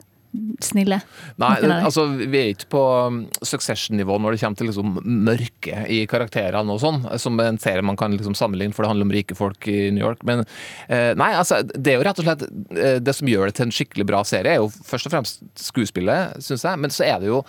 snille. 0.63 1.01
Nei, 1.42 1.56
altså 1.81 2.06
vi 2.16 2.39
er 2.39 2.51
ikke 2.54 2.69
på 2.72 2.81
um, 3.12 3.18
Succession-nivå 3.44 4.16
når 4.22 4.36
det 4.36 4.42
kommer 4.44 4.60
til 4.60 4.69
liksom 4.69 5.00
mørke 5.04 5.83
i 5.92 6.01
karakterene 6.10 6.72
og 6.72 6.79
sånn, 6.84 7.01
som 7.20 7.39
en 7.44 7.60
serie 7.62 7.84
man 7.86 8.00
kan 8.00 8.15
liksom 8.15 8.36
sammenligne, 8.38 8.75
for 8.75 8.86
det 8.86 8.91
handler 8.94 9.10
om 9.10 9.13
rike 9.15 9.36
folk 9.38 9.67
i 9.72 9.89
New 9.91 10.03
York. 10.06 10.24
Men 10.27 10.44
eh, 10.88 11.12
nei, 11.20 11.32
altså 11.36 11.62
det 11.67 11.94
er 11.94 12.00
jo 12.00 12.06
rett 12.08 12.22
og 12.22 12.27
slett 12.27 12.46
eh, 12.48 12.98
Det 13.03 13.15
som 13.17 13.29
gjør 13.29 13.50
det 13.50 13.58
til 13.58 13.67
en 13.67 13.75
skikkelig 13.75 14.08
bra 14.08 14.22
serie, 14.27 14.56
er 14.56 14.63
jo 14.63 14.70
først 14.72 15.10
og 15.10 15.15
fremst 15.15 15.44
skuespillet, 15.60 16.39
syns 16.44 16.65
jeg, 16.67 16.79
men 16.82 16.94
så 16.94 17.06
er 17.08 17.20
det 17.24 17.32
jo 17.32 17.41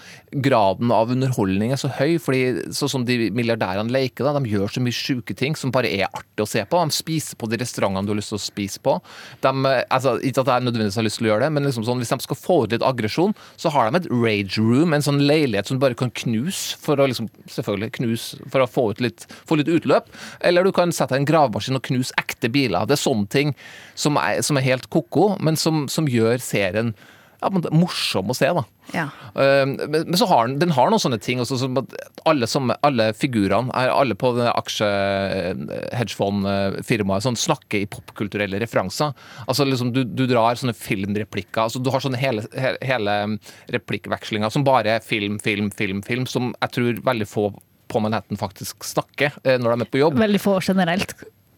graden 0.44 0.90
av 0.94 1.12
underholdning 1.14 1.74
er 1.74 1.80
så 1.80 1.92
høy, 2.00 2.16
fordi 2.22 2.72
sånn 2.74 2.92
som 2.96 3.06
de 3.06 3.30
milliardærene 3.34 3.94
leker, 3.94 4.26
da, 4.26 4.34
de 4.38 4.52
gjør 4.52 4.74
så 4.74 4.82
mye 4.82 4.96
sjuke 4.96 5.36
ting 5.38 5.56
som 5.58 5.74
bare 5.74 5.90
er 5.92 6.10
artig 6.10 6.42
å 6.42 6.48
se 6.48 6.64
på. 6.66 6.82
De 6.82 6.98
spiser 6.98 7.38
på 7.38 7.48
de 7.50 7.60
restaurantene 7.62 8.08
du 8.08 8.14
har 8.14 8.20
lyst 8.20 8.34
til 8.34 8.40
å 8.40 8.42
spise 8.42 8.82
på. 8.82 8.98
De, 9.44 9.54
eh, 9.70 9.82
altså, 9.86 10.18
ikke 10.18 10.42
at 10.44 10.54
jeg 10.56 10.66
nødvendigvis 10.66 10.98
har 10.98 11.06
lyst 11.06 11.22
til 11.22 11.30
å 11.30 11.32
gjøre 11.34 11.46
det, 11.46 11.54
men 11.54 11.68
liksom 11.68 11.86
sånn, 11.86 12.02
hvis 12.02 12.12
de 12.14 12.20
skal 12.26 12.38
få 12.42 12.58
litt 12.74 12.84
aggresjon, 12.86 13.34
så 13.60 13.72
har 13.74 13.90
de 13.90 14.00
et 14.00 14.10
rage 14.10 14.60
room, 14.62 14.92
en 14.92 15.04
sånn 15.04 15.22
leilighet 15.22 15.68
som 15.68 15.78
du 15.78 15.84
bare 15.84 15.98
kan 15.98 16.12
knuse 16.22 16.78
for 16.82 17.00
å 17.00 17.08
liksom, 17.10 17.30
selvfølgelig 17.52 17.94
knuse, 17.98 18.42
for 18.52 18.64
å 18.64 18.70
få 18.70 18.88
ut 18.92 19.02
litt, 19.04 19.26
få 19.48 19.60
litt 19.60 19.70
utløp. 19.72 20.10
Eller 20.40 20.66
du 20.66 20.72
kan 20.76 20.92
sette 20.94 21.14
deg 21.14 21.22
en 21.22 21.30
gravemaskin 21.32 21.78
og 21.78 21.86
knuse 21.88 22.16
ekte 22.20 22.50
biler. 22.52 22.88
Det 22.88 22.98
er 22.98 23.04
sånne 23.04 23.30
ting 23.32 23.56
som 23.94 24.18
er, 24.20 24.42
som 24.44 24.58
er 24.58 24.68
helt 24.68 24.88
ko-ko, 24.92 25.34
men 25.42 25.58
som, 25.60 25.86
som 25.92 26.08
gjør 26.10 26.40
serien 26.42 26.94
ja, 27.42 27.48
men 27.50 27.62
det 27.64 27.70
er 27.72 27.80
morsom 27.80 28.30
å 28.30 28.34
se. 28.36 28.48
da. 28.54 28.62
Ja. 28.94 29.06
Uh, 29.34 29.66
men, 29.90 30.16
så 30.18 30.26
har 30.30 30.46
den, 30.46 30.58
den 30.62 30.74
har 30.76 30.86
noen 30.92 31.02
sånne 31.02 31.18
ting 31.22 31.38
også, 31.42 31.56
som 31.60 31.78
at 31.80 31.88
alle, 32.28 32.46
som, 32.50 32.72
alle 32.86 33.06
figurene, 33.18 33.70
er 33.78 33.88
alle 33.92 34.14
på 34.18 34.28
aksje-hedgefond-firmaet, 34.46 37.22
sånn, 37.26 37.42
snakker 37.44 37.78
i 37.82 37.90
popkulturelle 37.90 38.58
referanser. 38.62 39.08
Altså 39.46 39.62
liksom, 39.68 39.88
du, 39.96 40.02
du 40.06 40.24
drar 40.30 40.60
sånne 40.60 40.78
filmreplikker. 40.78 41.62
altså 41.66 41.78
Du 41.82 41.88
har 41.94 42.00
sånne 42.04 42.22
hele, 42.22 42.40
hele 42.54 43.12
replikkvekslinger 43.74 44.48
som 44.52 44.66
bare 44.66 44.88
er 44.96 45.00
film, 45.04 45.34
film, 45.42 45.68
film, 45.74 45.98
film, 46.06 46.24
som 46.30 46.44
jeg 46.56 46.70
tror 46.78 46.92
veldig 47.12 47.28
få 47.28 47.44
på 47.92 48.00
Manhattan 48.00 48.38
faktisk 48.40 48.84
snakker 48.88 49.30
eh, 49.44 49.58
når 49.60 49.68
de 49.74 49.80
er 49.84 49.90
på 49.92 50.00
jobb. 50.00 50.14
Veldig 50.20 50.40
få 50.40 50.54
generelt. 50.64 51.12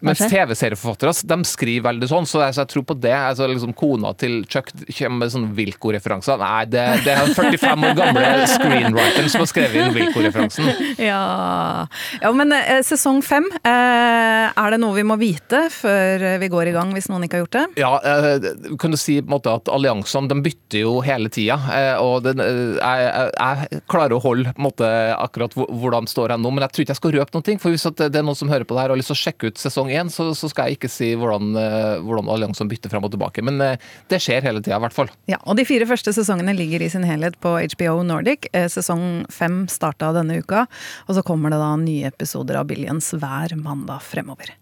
Mens 0.04 0.18
TV-serieforfattere 0.18 1.12
de 1.30 1.36
skriver 1.48 1.84
veldig 1.86 2.08
sånn, 2.10 2.26
så 2.28 2.42
jeg, 2.42 2.54
så 2.56 2.64
jeg 2.64 2.70
tror 2.74 2.84
på 2.90 2.96
det. 3.00 3.14
Altså, 3.14 3.46
liksom, 3.48 3.72
kona 3.78 4.10
til 4.20 4.40
Chuck 4.50 4.68
kommer 4.98 5.22
med 5.22 5.32
sånne 5.32 5.52
Wilco-referanser. 5.56 6.40
Nei, 6.42 6.64
det, 6.68 6.82
det 7.06 7.14
er 7.14 7.28
den 7.28 7.36
45 7.36 7.86
år 7.88 7.94
gamle 7.98 8.32
screenwriteren 8.50 9.30
som 9.32 9.44
har 9.44 9.50
skrevet 9.52 9.78
inn 9.80 9.96
Wilco-referansen. 9.96 10.72
Ja. 11.04 11.86
ja, 12.22 12.30
men 12.36 12.52
eh, 12.54 12.80
sesong 12.86 13.18
fem, 13.24 13.44
eh, 13.66 14.46
er 14.50 14.74
det 14.74 14.78
noe 14.80 14.94
vi 14.96 15.04
må 15.06 15.16
vite 15.20 15.64
før 15.72 16.22
vi 16.40 16.48
går 16.52 16.70
i 16.70 16.74
gang, 16.74 16.92
hvis 16.96 17.08
noen 17.10 17.26
ikke 17.26 17.38
har 17.38 17.44
gjort 17.44 17.56
det? 17.56 17.64
Ja, 17.80 17.90
eh, 18.00 18.46
kan 18.80 18.94
du 18.94 18.98
si 19.00 19.18
på 19.20 19.28
en 19.28 19.34
måte 19.36 19.52
at 19.52 19.68
alliansene 19.72 20.30
de 20.30 20.38
bytter 20.44 20.84
jo 20.84 20.94
hele 21.04 21.30
tida. 21.32 21.58
eh, 21.74 21.96
Og 22.00 22.22
den, 22.26 22.40
eh, 22.44 22.78
jeg, 22.78 23.32
jeg, 23.34 23.82
klarer 23.90 24.16
å 24.16 24.22
holde 24.24 24.52
på 24.54 24.62
en 24.62 24.68
måte, 24.68 24.90
akkurat 25.18 25.56
hvor, 25.56 25.68
hvor 25.72 25.96
de 25.96 26.12
står 26.12 26.34
her 26.34 26.40
nå, 26.40 26.52
men 26.54 26.64
jeg 26.66 26.74
tror 26.76 26.86
ikke 26.86 26.94
jeg 26.96 27.02
skal 27.02 27.16
røpe 27.18 27.44
ting. 27.44 27.60
For 27.62 27.74
hvis 27.74 27.86
det 27.98 28.10
er 28.12 28.26
noen 28.26 28.38
som 28.38 28.52
hører 28.52 28.66
på 28.68 28.76
det 28.76 28.84
her 28.84 28.92
og 28.92 28.96
har 28.96 29.02
lyst 29.02 29.12
til 29.12 29.18
å 29.18 29.22
sjekke 29.24 29.50
ut 29.52 29.60
sesong 29.60 29.83
én, 29.92 30.10
så, 30.12 30.30
så 30.36 30.48
skal 30.50 30.68
jeg 30.70 30.78
ikke 30.78 30.90
si 30.92 31.12
hvordan, 31.18 31.54
eh, 31.58 32.02
hvordan 32.04 32.28
alliansen 32.32 32.70
bytter 32.70 32.92
frem 32.92 33.04
og 33.06 33.12
tilbake. 33.14 33.44
Men 33.46 33.60
eh, 33.64 33.80
det 34.12 34.20
skjer 34.22 34.44
hele 34.46 34.62
tida, 34.62 34.78
i 34.78 34.84
hvert 34.84 34.96
fall. 34.96 35.12
Ja, 35.30 35.40
og 35.44 35.58
De 35.58 35.66
fire 35.68 35.88
første 35.88 36.14
sesongene 36.16 36.54
ligger 36.56 36.84
i 36.84 36.90
sin 36.92 37.06
helhet 37.08 37.38
på 37.44 37.56
HBO 37.76 38.02
Nordic. 38.06 38.48
Eh, 38.52 38.68
Sesong 38.72 39.24
fem 39.32 39.64
starta 39.70 40.12
denne 40.16 40.40
uka, 40.42 40.66
og 41.08 41.16
så 41.18 41.24
kommer 41.26 41.52
det 41.54 41.62
da 41.62 41.74
nye 41.80 42.10
episoder 42.12 42.60
av 42.60 42.68
Billions 42.70 43.12
hver 43.18 43.56
mandag 43.60 44.02
fremover. 44.04 44.54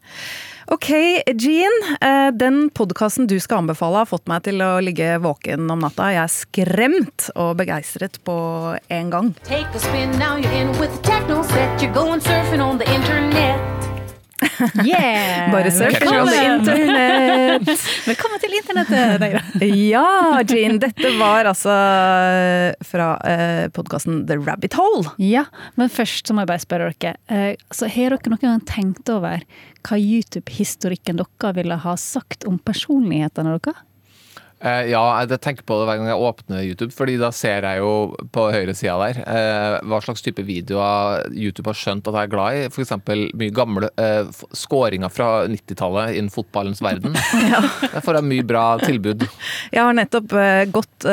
Ok, 0.72 0.88
Jean. 1.42 1.74
Den 2.38 2.68
podkasten 2.70 3.26
du 3.28 3.34
skal 3.42 3.64
anbefale, 3.64 4.04
har 4.04 4.08
fått 4.08 4.28
meg 4.30 4.44
til 4.46 4.62
å 4.62 4.76
ligge 4.80 5.18
våken 5.20 5.66
om 5.74 5.82
natta. 5.82 6.12
Jeg 6.14 6.22
er 6.22 6.32
skremt 6.32 7.28
og 7.34 7.56
begeistret 7.58 8.20
på 8.24 8.38
en 8.88 9.10
gang. 9.12 9.32
Take 9.42 9.74
a 9.74 9.82
spin, 9.82 10.14
now 10.22 10.38
you're 10.38 10.54
in 10.62 10.70
with 10.78 10.94
the 10.94 11.02
techno 11.02 11.42
set. 11.42 11.82
You're 11.82 11.92
going 11.92 12.20
surfing 12.20 12.62
on 12.62 12.78
the 12.78 12.88
internet. 12.94 13.81
Yeah! 14.84 15.50
Bare 15.52 15.70
Catchy, 15.70 16.16
on 16.16 16.26
the 16.26 16.44
internet! 16.54 17.68
Velkommen 18.06 18.40
til 18.42 18.56
internettet, 18.58 19.62
Ja, 19.68 20.42
Jean. 20.48 20.78
Dette 20.82 21.12
var 21.18 21.48
altså 21.50 21.74
fra 22.86 23.08
eh, 23.28 23.66
podkasten 23.74 24.24
The 24.28 24.38
Rabbit 24.40 24.76
Hole. 24.78 25.12
Ja, 25.22 25.46
men 25.80 25.92
først 25.92 26.26
så 26.28 26.34
må 26.34 26.44
jeg 26.44 26.52
bare 26.52 26.64
spørre 26.64 26.90
dere. 26.92 27.16
Eh, 27.28 27.54
så 27.74 27.90
Har 27.92 28.16
dere 28.16 28.32
noen 28.32 28.42
gang 28.42 28.66
tenkt 28.68 29.12
over 29.12 29.44
hva 29.86 29.98
YouTube-historikken 29.98 31.20
dere 31.20 31.54
ville 31.58 31.78
ha 31.84 31.96
sagt 32.00 32.46
om 32.48 32.58
personlighetene 32.62 33.56
deres? 33.58 33.82
Eh, 34.62 34.90
ja, 34.92 35.00
jeg 35.26 35.40
tenker 35.42 35.66
på 35.66 35.74
det 35.80 35.88
hver 35.88 35.98
gang 35.98 36.08
jeg 36.12 36.22
åpner 36.22 36.62
YouTube, 36.62 36.94
fordi 36.94 37.16
da 37.18 37.32
ser 37.34 37.66
jeg 37.66 37.80
jo 37.82 37.92
på 38.34 38.44
høyresida 38.54 38.94
der 39.02 39.18
eh, 39.24 39.76
hva 39.90 39.98
slags 40.04 40.22
type 40.22 40.44
videoer 40.46 41.26
YouTube 41.34 41.66
har 41.72 41.78
skjønt 41.80 42.06
at 42.06 42.14
jeg 42.20 42.28
er 42.28 42.32
glad 42.36 42.58
i. 42.60 42.64
F.eks. 42.70 42.94
mye 43.42 43.54
gamle 43.56 43.90
eh, 43.98 44.30
skåringer 44.54 45.10
fra 45.10 45.30
90-tallet 45.50 46.14
innen 46.20 46.30
fotballens 46.30 46.82
verden. 46.84 47.16
Der 47.92 48.04
får 48.06 48.20
jeg 48.20 48.28
mye 48.30 48.46
bra 48.46 48.66
tilbud. 48.82 49.26
Jeg 49.74 49.82
har 49.82 49.96
nettopp 49.98 50.30
gått 50.72 51.08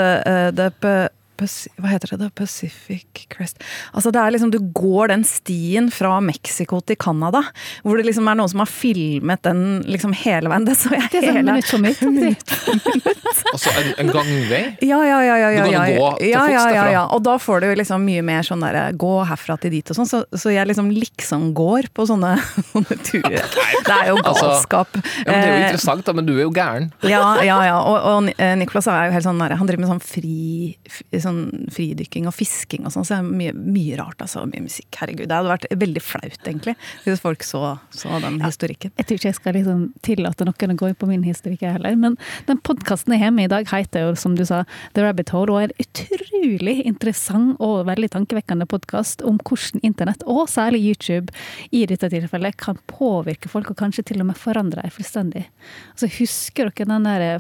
det 0.56 0.70
P- 0.80 1.10
Paci- 1.10 1.19
hva 1.40 1.92
heter 1.94 2.14
det? 2.14 2.20
da? 2.24 2.30
Pacific 2.36 3.26
Crest 3.32 3.62
Altså 3.94 4.12
det 4.14 4.22
er 4.22 4.36
liksom, 4.36 4.52
Du 4.54 4.60
går 4.76 5.14
den 5.14 5.26
stien 5.28 5.90
fra 5.94 6.18
Mexico 6.24 6.82
til 6.82 6.98
Canada, 7.00 7.42
hvor 7.84 8.00
det 8.00 8.08
liksom 8.10 8.28
er 8.30 8.40
noen 8.40 8.52
som 8.52 8.64
har 8.64 8.70
filmet 8.70 9.44
den 9.46 9.82
liksom 9.88 10.14
hele 10.18 10.52
veien. 10.52 10.68
Det 10.68 10.76
så 10.80 10.94
jeg 10.96 11.10
Det 11.14 11.22
er 11.22 11.28
sånn 11.30 11.40
hele 11.40 11.52
minutt 11.52 11.70
for 11.70 12.12
minutt. 12.12 13.16
Altså 13.54 13.72
en, 13.80 13.90
en 14.04 14.12
gangvei. 14.14 14.62
Ja, 14.86 15.00
ja, 15.06 15.20
ja. 15.24 15.38
ja, 15.40 15.50
ja, 15.50 15.62
ja, 15.62 15.86
ja, 15.90 16.12
ja, 16.20 16.44
ja, 16.50 16.64
ja, 16.74 16.86
ja. 16.92 17.04
Og 17.16 17.24
da 17.26 17.38
får 17.42 17.64
du 17.64 17.70
liksom 17.80 18.04
mye 18.06 18.24
mer 18.26 18.46
sånn 18.46 18.64
derre 18.64 18.90
gå 19.00 19.12
herfra 19.30 19.58
til 19.62 19.74
dit 19.74 19.92
og 19.92 19.98
sånn, 19.98 20.10
så, 20.10 20.22
så 20.36 20.54
jeg 20.54 20.70
liksom 20.70 20.90
liksom 20.94 21.50
går 21.58 21.90
på 21.96 22.06
sånne, 22.10 22.36
sånne 22.72 23.00
turer. 23.06 23.48
Det 23.86 23.96
er 23.96 24.12
jo 24.12 24.18
Altså, 24.20 24.50
galskap. 24.52 25.00
Ja, 25.00 25.04
men 25.26 25.34
det 25.34 25.38
er 25.40 25.48
jo 25.48 25.58
Eh, 25.60 25.66
interessant, 25.70 26.06
da, 26.06 26.14
men 26.16 26.28
du 26.28 26.34
er 26.36 26.44
jo 26.44 26.52
gæren. 26.54 26.90
Ja, 27.08 27.24
ja, 27.46 27.58
ja. 27.66 27.78
Og, 27.82 27.98
og 28.10 28.30
eh, 28.36 28.56
Nicolas 28.60 28.88
er 28.92 29.10
jo 29.10 29.16
helt 29.16 29.26
sånn 29.26 29.40
han 29.40 29.68
driver 29.70 29.84
med 29.84 29.92
sånn 29.92 30.04
fri 30.04 30.76
fri 30.90 31.22
sånn 31.22 31.29
fridykking 31.74 32.28
og 32.30 32.36
fisking 32.36 32.86
og 32.88 32.94
sånn, 32.94 33.08
så 33.08 33.18
det 33.18 33.20
er 33.20 33.40
mye, 33.42 33.54
mye 33.78 34.00
rart, 34.00 34.20
altså. 34.24 34.46
Mye 34.50 34.66
musikk. 34.66 34.90
Herregud. 35.00 35.28
Det 35.30 35.38
hadde 35.38 35.54
vært 35.54 35.68
veldig 35.84 36.04
flaut, 36.04 36.40
egentlig, 36.44 36.76
hvis 37.06 37.24
folk 37.24 37.46
så, 37.46 37.76
så 37.96 38.20
den 38.24 38.40
historikken. 38.44 38.94
Jeg 38.98 39.10
tror 39.10 39.20
ikke 39.20 39.30
jeg 39.30 39.40
skal 39.40 39.58
liksom 39.60 39.86
tillate 40.06 40.48
noen 40.48 40.74
å 40.76 40.78
gå 40.80 40.92
inn 40.92 41.00
på 41.00 41.10
min 41.10 41.26
historikk 41.28 41.64
jeg 41.66 41.78
heller. 41.78 41.98
Men 42.00 42.18
den 42.50 42.62
podkasten 42.66 43.16
jeg 43.16 43.24
har 43.24 43.36
med 43.36 43.50
i 43.50 43.54
dag, 43.54 43.70
heter 43.70 44.08
jo, 44.08 44.16
som 44.20 44.36
du 44.38 44.46
sa, 44.48 44.64
The 44.96 45.06
Rabbit 45.06 45.34
Hole, 45.36 45.54
og 45.54 45.62
er 45.62 45.70
en 45.70 45.86
utrolig 45.86 46.78
interessant 46.90 47.60
og 47.64 47.86
veldig 47.90 48.12
tankevekkende 48.16 48.68
podkast 48.70 49.24
om 49.28 49.40
hvordan 49.44 49.84
internett, 49.86 50.24
og 50.30 50.48
særlig 50.52 50.82
YouTube, 50.90 51.34
i 51.76 51.86
dette 51.90 52.10
tilfellet 52.12 52.58
kan 52.60 52.80
påvirke 52.90 53.52
folk, 53.52 53.72
og 53.72 53.80
kanskje 53.80 54.06
til 54.12 54.24
og 54.24 54.30
med 54.32 54.40
forandre 54.40 54.84
dem 54.86 54.94
fullstendig. 54.94 55.46
Altså, 55.94 56.10
husker 56.20 56.70
dere 56.70 56.90
den 56.90 57.08
der 57.08 57.40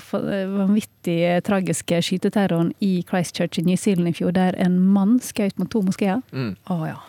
vanvittige, 0.53 1.39
tragiske 1.45 2.01
skyteterroren 2.05 2.73
i 2.83 2.99
Christchurch 3.07 3.61
i 3.61 3.65
New 3.67 3.78
Zealand 3.79 4.11
i 4.11 4.17
fjor, 4.19 4.35
der 4.35 4.57
en 4.59 4.79
mann 4.93 5.17
skjøt 5.23 5.57
mot 5.59 5.71
to 5.71 5.83
moskeer? 5.85 6.21
Å 6.69 6.81
ja. 6.87 6.99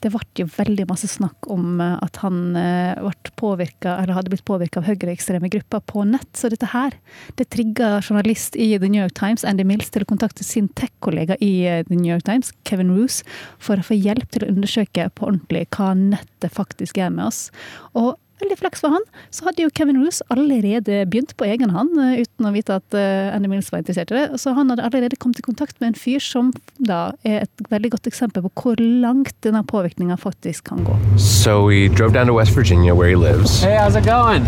Det 0.00 0.08
ble 0.12 0.22
jo 0.40 0.46
veldig 0.48 0.86
masse 0.88 1.08
snakk 1.10 1.48
om 1.52 1.80
eh, 1.84 1.96
at 2.00 2.20
han 2.22 2.56
eh, 2.56 2.96
ble 2.96 3.56
eller 3.90 4.14
hadde 4.16 4.32
blitt 4.32 4.46
påvirka 4.48 4.80
av 4.80 4.88
høyreekstreme 4.88 5.50
grupper 5.52 5.82
på 5.84 6.04
nett. 6.08 6.28
Så 6.36 6.48
dette 6.52 6.70
her 6.72 6.96
det 7.36 7.50
trigga 7.52 7.98
journalist 8.00 8.56
i 8.56 8.72
The 8.78 8.88
New 8.88 9.02
York 9.02 9.16
Times, 9.18 9.44
Andy 9.44 9.66
Mills, 9.68 9.90
til 9.92 10.06
å 10.06 10.08
kontakte 10.08 10.46
sin 10.46 10.70
tech-kollega 10.78 11.36
i 11.44 11.52
eh, 11.68 11.82
The 11.88 11.98
New 11.98 12.08
York 12.08 12.24
Times, 12.28 12.54
Kevin 12.68 12.94
Roose, 12.96 13.26
for 13.60 13.80
å 13.80 13.86
få 13.86 13.98
hjelp 13.98 14.30
til 14.32 14.46
å 14.46 14.50
undersøke 14.54 15.10
på 15.14 15.28
ordentlig 15.28 15.66
hva 15.76 15.92
nettet 15.98 16.56
faktisk 16.56 17.00
gjør 17.00 17.14
med 17.18 17.28
oss. 17.28 17.48
Og 17.92 18.16
veldig 18.42 18.58
flaks 18.60 18.82
for 18.84 18.94
han, 18.94 19.04
så 19.34 19.46
hadde 19.48 19.64
jo 19.64 19.72
Kevin 19.76 20.00
Roose 20.02 20.24
allerede 20.32 21.04
begynt 21.10 21.34
på 21.38 21.46
egen 21.48 21.72
hånd, 21.74 21.96
eh, 22.00 22.22
uten 22.24 22.48
å 22.48 22.52
vite 22.54 22.78
at 22.80 22.96
eh, 22.98 23.30
Andy 23.34 23.50
Mills 23.52 23.70
var 23.72 23.82
interessert 23.82 24.12
i 24.14 24.18
det. 24.18 24.40
Så 24.42 24.54
han 24.56 24.72
hadde 24.72 24.86
allerede 24.86 25.18
kommet 25.20 25.40
i 25.42 25.46
kontakt 25.46 25.78
med 25.80 25.92
en 25.92 25.98
fyr 26.00 26.22
som 26.24 26.52
da 26.78 27.12
er 27.24 27.44
et 27.44 27.66
veldig 27.70 27.94
godt 27.96 28.10
eksempel 28.10 28.44
på 28.46 28.52
hvor 28.62 28.80
langt 28.80 29.36
denne 29.46 29.62
påvirkninga 29.66 30.18
faktisk 30.20 30.70
kan 30.72 30.84
gå. 30.84 30.96
So 31.18 31.62
we 31.66 31.88
drove 31.88 32.12
down 32.16 32.26
to 32.26 32.36
West 32.36 32.56
Virginia 32.56 32.94
where 32.94 33.08
he 33.08 33.16
lives. 33.16 33.62
Hey, 33.62 33.76
how's 33.76 33.96
it 33.96 34.04
going? 34.04 34.46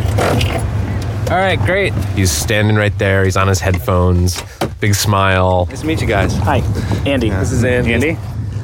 All 1.30 1.38
right, 1.38 1.58
great. 1.64 1.94
He's 2.16 2.30
standing 2.30 2.76
right 2.76 2.96
there. 2.98 3.24
He's 3.24 3.36
on 3.36 3.48
his 3.48 3.60
headphones. 3.60 4.42
Big 4.80 4.94
smile. 4.94 5.66
Nice 5.70 5.80
to 5.80 5.86
meet 5.86 6.00
you 6.02 6.06
guys. 6.06 6.36
Hi, 6.38 6.58
Andy. 7.06 7.30
This 7.30 7.52
is 7.52 7.64
Andy. 7.64 7.94
Andy. 7.94 8.18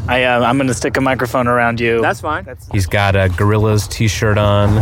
I, 0.08 0.24
uh, 0.24 0.42
I'm 0.42 0.56
going 0.56 0.68
to 0.68 0.74
stick 0.74 0.96
a 0.96 1.00
microphone 1.02 1.46
around 1.46 1.80
you. 1.80 2.00
That's 2.00 2.20
fine. 2.22 2.46
He's 2.72 2.86
got 2.86 3.14
a 3.14 3.28
Gorillas 3.28 3.86
t-shirt 3.86 4.38
on. 4.38 4.78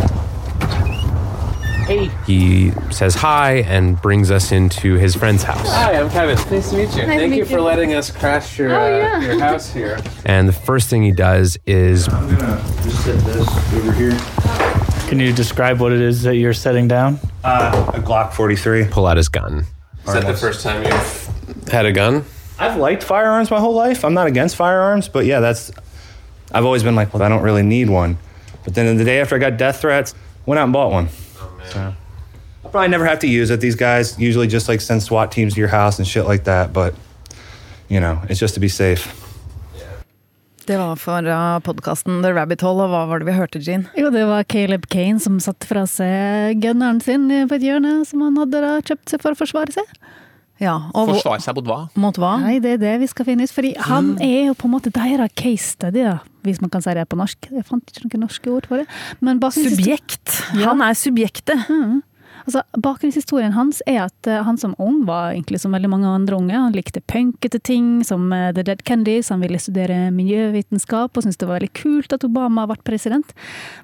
Hey. 1.86 2.10
He 2.26 2.72
says 2.90 3.14
hi 3.14 3.58
and 3.58 4.00
brings 4.00 4.30
us 4.30 4.50
into 4.50 4.94
his 4.94 5.14
friend's 5.14 5.42
house. 5.44 5.68
Hi, 5.68 5.98
I'm 6.00 6.10
Kevin. 6.10 6.36
Nice 6.50 6.70
to 6.70 6.76
meet 6.76 6.96
you. 6.96 7.06
Thank 7.06 7.34
you 7.34 7.44
for 7.44 7.60
letting 7.60 7.94
us 7.94 8.10
crash 8.10 8.58
your, 8.58 8.74
uh, 8.74 9.20
your 9.20 9.38
house 9.38 9.72
here. 9.72 9.98
And 10.24 10.48
the 10.48 10.52
first 10.52 10.88
thing 10.90 11.02
he 11.04 11.12
does 11.12 11.56
is 11.66 12.08
I'm 12.08 12.28
gonna 12.36 12.56
Just 12.82 13.04
set 13.04 13.18
this 13.20 13.48
over 13.74 13.92
here. 13.92 14.16
Can 15.08 15.20
you 15.20 15.32
describe 15.32 15.80
what 15.80 15.92
it 15.92 16.00
is 16.00 16.22
that 16.22 16.34
you're 16.36 16.52
setting 16.52 16.88
down? 16.88 17.20
Uh, 17.44 17.92
a 17.94 18.00
Glock 18.00 18.32
43. 18.32 18.86
pull 18.86 19.06
out 19.06 19.16
his 19.16 19.28
gun. 19.28 19.64
Is 20.06 20.12
that 20.12 20.26
the 20.26 20.34
first 20.34 20.62
time 20.64 20.82
you've 20.84 21.68
Had 21.68 21.86
a 21.86 21.92
gun? 21.92 22.24
I've 22.58 22.76
liked 22.76 23.02
firearms 23.02 23.50
my 23.50 23.60
whole 23.60 23.74
life. 23.74 24.04
I'm 24.04 24.14
not 24.14 24.26
against 24.26 24.56
firearms, 24.56 25.08
but 25.08 25.26
yeah, 25.26 25.40
that's. 25.40 25.70
I've 26.52 26.64
always 26.64 26.82
been 26.82 26.94
like, 26.94 27.12
well, 27.12 27.22
I 27.22 27.28
don't 27.28 27.42
really 27.42 27.62
need 27.62 27.90
one. 27.90 28.18
But 28.64 28.74
then 28.74 28.96
the 28.96 29.04
day 29.04 29.20
after 29.20 29.36
I 29.36 29.38
got 29.38 29.56
death 29.56 29.80
threats, 29.80 30.14
went 30.46 30.58
out 30.58 30.64
and 30.64 30.72
bought 30.72 30.92
one. 30.92 31.08
So 31.70 31.94
I'll 32.64 32.70
probably 32.70 32.88
never 32.88 33.04
have 33.04 33.18
to 33.20 33.26
use 33.26 33.50
it. 33.50 33.60
These 33.60 33.76
guys 33.76 34.18
usually 34.18 34.46
just 34.46 34.68
like 34.68 34.80
send 34.80 35.02
SWAT 35.02 35.32
teams 35.32 35.54
to 35.54 35.60
your 35.60 35.68
house 35.68 35.98
and 35.98 36.06
shit 36.06 36.24
like 36.24 36.44
that. 36.44 36.72
But 36.72 36.94
you 37.88 38.00
know, 38.00 38.20
it's 38.28 38.40
just 38.40 38.54
to 38.54 38.60
be 38.60 38.68
safe. 38.68 39.12
Det 40.66 40.76
var 40.78 40.96
fra 40.96 41.60
podkasten 41.62 42.22
The 42.22 42.32
Rabbit 42.34 42.60
Hole, 42.60 42.82
og 42.82 42.90
hva 42.90 43.04
var 43.06 43.20
det 43.22 43.28
vi 43.28 43.34
hørte, 43.36 43.60
Jean? 43.62 43.84
Jo, 43.94 44.10
det 44.10 44.24
var 44.26 44.42
Caleb 44.50 44.88
Kane 44.90 45.20
som 45.22 45.38
satte 45.38 45.68
fra 45.68 45.84
seg 45.86 46.58
gunneren 46.58 46.98
sin 47.00 47.28
på 47.46 47.54
et 47.54 47.62
hjørne 47.62 48.00
som 48.08 48.24
han 48.26 48.34
hadde 48.40 48.62
da 48.64 48.72
kjøpt 48.82 49.12
seg 49.12 49.22
for 49.22 49.36
å 49.36 49.38
forsvare 49.38 49.76
seg. 49.76 49.86
Ja, 50.62 50.76
og 50.96 51.10
Forsvare 51.10 51.42
seg 51.44 51.56
mot 51.58 51.66
hva? 51.68 51.78
mot 52.00 52.16
hva? 52.20 52.30
Nei, 52.40 52.56
det 52.64 52.76
er 52.76 52.80
det 52.80 52.94
vi 53.02 53.08
skal 53.10 53.26
finne 53.28 53.44
ut. 53.44 53.52
Fordi 53.52 53.74
han 53.90 54.14
er 54.24 54.46
jo 54.48 54.54
på 54.56 54.68
en 54.70 54.72
måte 54.72 54.92
deres 54.94 55.34
case 55.36 55.74
study, 55.76 56.00
da, 56.06 56.18
hvis 56.48 56.62
man 56.64 56.72
kan 56.72 56.84
si 56.84 56.94
det 56.96 57.04
på 57.12 57.18
norsk. 57.20 57.50
Jeg 57.52 57.66
fant 57.68 57.92
ikke 57.92 58.06
noen 58.08 58.24
norske 58.24 58.52
ord 58.54 58.68
for 58.70 58.80
det. 58.80 58.86
Subjekt. 59.76 60.38
Ja. 60.56 60.70
Han 60.70 60.80
er 60.86 60.96
subjektet. 60.96 61.66
Altså, 62.46 62.62
Bakgrunnshistorien 62.78 63.54
hans 63.56 63.80
er 63.90 64.04
at 64.04 64.28
eh, 64.30 64.42
han 64.46 64.58
som 64.60 64.76
ung 64.82 65.00
var 65.08 65.32
egentlig 65.32 65.58
som 65.62 65.74
veldig 65.74 65.90
mange 65.90 66.10
andre 66.10 66.38
unge. 66.38 66.54
Han 66.54 66.76
likte 66.76 67.02
punkete 67.02 67.58
ting 67.58 68.04
som 68.06 68.28
eh, 68.32 68.52
The 68.54 68.62
Dead 68.68 68.84
Kennedys. 68.86 69.32
Han 69.34 69.42
ville 69.42 69.58
studere 69.58 70.12
miljøvitenskap 70.14 71.10
og 71.10 71.24
syntes 71.24 71.40
det 71.40 71.48
var 71.48 71.58
veldig 71.58 71.72
kult 71.74 72.14
at 72.14 72.26
Obama 72.26 72.68
ble 72.70 72.78
president. 72.86 73.34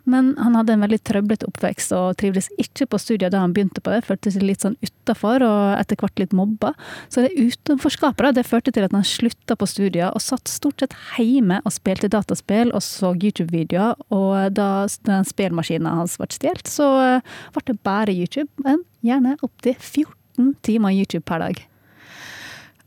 Men 0.07 0.33
han 0.39 0.55
hadde 0.59 0.77
en 0.77 0.85
veldig 0.87 1.01
trøblete 1.09 1.49
oppvekst 1.51 1.95
og 1.99 2.15
trivdes 2.23 2.53
ikke 2.63 2.87
på 2.93 3.01
studiet 3.03 3.35
da 3.35 3.43
han 3.43 3.57
begynte 3.57 3.83
på 3.83 3.95
det. 3.95 4.05
Følte 4.07 4.31
seg 4.31 4.47
litt 4.47 4.63
sånn 4.63 4.79
utafor 4.85 5.43
og 5.43 5.63
etter 5.81 5.99
hvert 5.99 6.23
litt 6.23 6.37
mobba. 6.37 6.75
Så 7.11 7.27
det 7.27 7.35
utenforskapet 7.35 8.39
det 8.39 8.47
førte 8.47 8.71
til 8.71 8.87
at 8.87 8.95
han 8.95 9.07
slutta 9.07 9.59
på 9.59 9.67
studier 9.67 10.15
og 10.15 10.23
satt 10.23 10.47
stort 10.51 10.85
sett 10.85 10.95
hjemme 11.19 11.59
og 11.67 11.75
spilte 11.75 12.11
dataspill 12.13 12.71
og 12.71 12.85
så 12.87 13.11
YouTube-videoer. 13.17 13.99
Og 14.15 14.55
da 14.55 14.87
spillmaskinen 14.87 15.91
hans 15.91 16.15
ble 16.21 16.31
stjålet, 16.31 16.71
så 16.71 16.89
eh, 17.03 17.37
ble 17.57 17.67
det 17.73 17.79
bare 17.83 18.15
YouTube. 18.15 18.52
Men 18.61 18.83
gjerne 19.01 19.37
opptil 19.43 19.77
14 19.79 20.57
timer 20.63 20.95
YouTube 20.95 21.25
per 21.29 21.43
dag. 21.45 21.61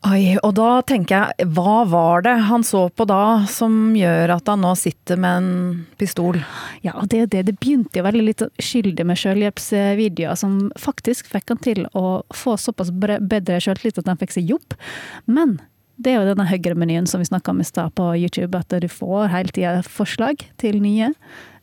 Oi, 0.05 0.35
og 0.45 0.51
da 0.53 0.83
tenker 0.85 1.15
jeg, 1.17 1.47
hva 1.55 1.79
var 1.89 2.21
det 2.27 2.35
han 2.45 2.61
så 2.65 2.83
på 2.93 3.07
da 3.09 3.41
som 3.49 3.95
gjør 3.97 4.35
at 4.35 4.51
han 4.51 4.61
nå 4.61 4.75
sitter 4.77 5.17
med 5.17 5.39
en 5.39 5.79
pistol? 5.97 6.37
Ja, 6.85 6.93
det 7.01 7.23
det, 7.23 7.29
det, 7.31 7.41
det 7.47 7.55
begynte 7.57 7.97
jo 7.97 8.05
veldig 8.05 8.25
litt 8.27 8.43
skyldig 8.61 9.05
med 9.07 9.17
selvhjelpsvideoer, 9.17 10.37
som 10.37 10.67
faktisk 10.77 11.31
fikk 11.31 11.55
han 11.55 11.63
til 11.65 11.87
å 11.97 12.19
få 12.37 12.53
såpass 12.61 12.91
bedre 12.93 13.57
selvtillit 13.63 13.97
at 14.03 14.11
han 14.11 14.21
fikk 14.21 14.35
seg 14.35 14.53
jobb. 14.53 14.77
Men 15.25 15.57
det 15.97 16.13
er 16.13 16.19
jo 16.19 16.29
denne 16.35 16.49
høyremenyen 16.51 17.09
som 17.09 17.23
vi 17.23 17.31
snakka 17.31 17.55
om 17.55 17.63
i 17.63 17.65
stad 17.65 17.95
på 17.97 18.11
YouTube, 18.19 18.61
at 18.61 18.77
du 18.83 18.89
får 18.91 19.31
hele 19.33 19.55
tida 19.55 19.79
forslag 19.89 20.43
til 20.61 20.83
nye 20.83 21.15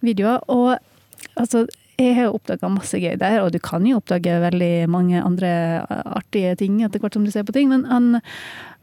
videoer. 0.02 0.42
Og 0.50 0.80
altså, 1.38 1.68
jeg 2.02 2.18
har 2.18 2.34
oppdaga 2.34 2.70
masse 2.72 2.98
gøy 2.98 3.16
der, 3.20 3.38
og 3.42 3.52
du 3.54 3.60
kan 3.62 3.86
jo 3.88 4.00
oppdage 4.00 4.40
veldig 4.42 4.74
mange 4.90 5.22
andre 5.22 5.52
artige 5.88 6.56
ting 6.60 6.80
etter 6.82 7.02
hvert 7.02 7.16
som 7.18 7.26
du 7.26 7.32
ser 7.34 7.46
på 7.48 7.54
ting, 7.56 7.70
men 7.72 7.86
han 7.90 8.20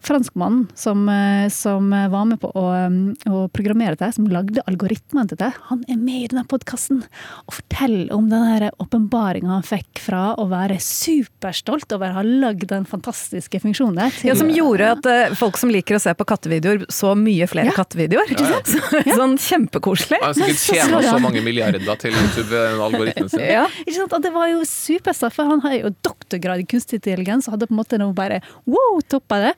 franskmannen 0.02 0.68
som, 0.76 1.10
eh, 1.10 1.50
som 1.50 1.90
var 1.90 2.26
med 2.26 2.40
på 2.42 2.52
å, 2.56 2.66
eh, 2.76 3.32
å 3.32 3.48
programmere 3.52 3.98
dette, 3.98 4.14
som 4.16 4.28
lagde 4.32 4.64
algoritmen 4.68 5.28
til 5.30 5.38
det, 5.38 5.52
han 5.70 5.84
er 5.90 5.98
med 5.98 6.24
i 6.24 6.28
denne 6.32 6.46
podkasten 6.48 7.04
og 7.48 7.54
forteller 7.54 8.14
om 8.16 8.30
den 8.30 8.70
åpenbaringa 8.80 9.52
han 9.52 9.66
fikk 9.66 10.02
fra 10.04 10.36
å 10.40 10.48
være 10.50 10.80
superstolt 10.84 11.92
over 11.96 12.14
å 12.14 12.20
ha 12.20 12.24
lagd 12.26 12.68
den 12.72 12.86
fantastiske 12.90 13.62
funksjonen 13.62 14.00
der. 14.00 14.18
Ja, 14.26 14.36
som 14.40 14.50
gjorde 14.54 14.92
at 14.96 15.10
uh, 15.10 15.36
folk 15.38 15.60
som 15.60 15.72
liker 15.74 15.98
å 15.98 16.02
se 16.02 16.14
på 16.18 16.28
kattevideoer, 16.28 16.86
så 16.94 17.14
mye 17.18 17.48
flere 17.50 17.72
ja. 17.72 17.76
kattevideoer. 17.78 18.34
Ikke 18.34 18.48
sant? 18.48 18.70
Så, 19.10 19.16
sånn 19.16 19.36
kjempekoselig. 19.42 20.20
Han 20.22 20.34
har 20.34 20.54
sikkert 20.56 20.90
tjena 20.90 21.02
så 21.06 21.18
mange 21.22 21.42
milliarder 21.44 22.00
til 22.02 22.16
YouTube-algoritmen 22.16 23.30
sin. 23.32 23.46
Ja. 23.48 23.66
Ikke 23.84 23.98
sant? 23.98 24.16
Og 24.18 24.24
det 24.24 24.32
var 24.36 24.50
jo 24.52 24.64
superstas, 24.68 25.36
for 25.36 25.50
han 25.50 25.64
har 25.66 25.76
jo 25.78 25.92
doktorgrad 26.06 26.64
i 26.64 26.68
kunstig 26.70 27.00
intelligens 27.00 27.48
og 27.48 27.56
hadde 27.56 27.70
på 27.70 27.76
en 27.76 27.82
måte 27.82 28.00
noe 28.02 28.16
bare 28.18 28.42
wow, 28.70 29.00
toppa 29.10 29.42
det. 29.44 29.54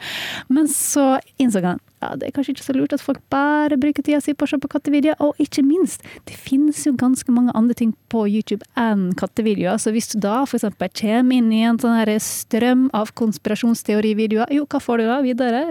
Men 0.49 0.69
så 0.71 1.15
innså 1.41 1.63
han 1.65 1.81
ja, 2.01 2.15
det 2.17 2.27
er 2.27 2.33
kanskje 2.33 2.55
ikke 2.55 2.65
så 2.65 2.73
lurt 2.73 2.93
at 2.95 3.03
folk 3.03 3.19
bare 3.29 3.77
bruker 3.77 4.01
tida 4.01 4.17
si 4.25 4.33
på 4.33 4.47
å 4.47 4.49
se 4.49 4.57
på 4.57 4.69
kattevideoer. 4.73 5.19
Og 5.21 5.37
ikke 5.41 5.61
minst, 5.61 6.01
det 6.25 6.33
finnes 6.33 6.79
jo 6.87 6.95
ganske 6.97 7.29
mange 7.33 7.53
andre 7.57 7.77
ting 7.77 7.91
på 8.09 8.23
YouTube 8.25 8.65
enn 8.79 9.11
kattevideoer. 9.19 9.77
Så 9.77 9.93
hvis 9.93 10.09
du 10.13 10.17
da 10.23 10.39
f.eks. 10.47 10.65
kommer 10.65 11.37
inn 11.37 11.51
i 11.53 11.61
en 11.69 11.77
sånn 11.81 11.99
strøm 12.25 12.87
av 12.97 13.13
konspirasjonsteorivideoer, 13.21 14.49
jo, 14.57 14.65
hva 14.65 14.81
får 14.81 15.03
du 15.03 15.09
da 15.11 15.19
videre? 15.25 15.63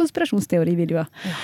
Konspirasjonsteorivideoer. 0.00 1.06
Ja. 1.30 1.38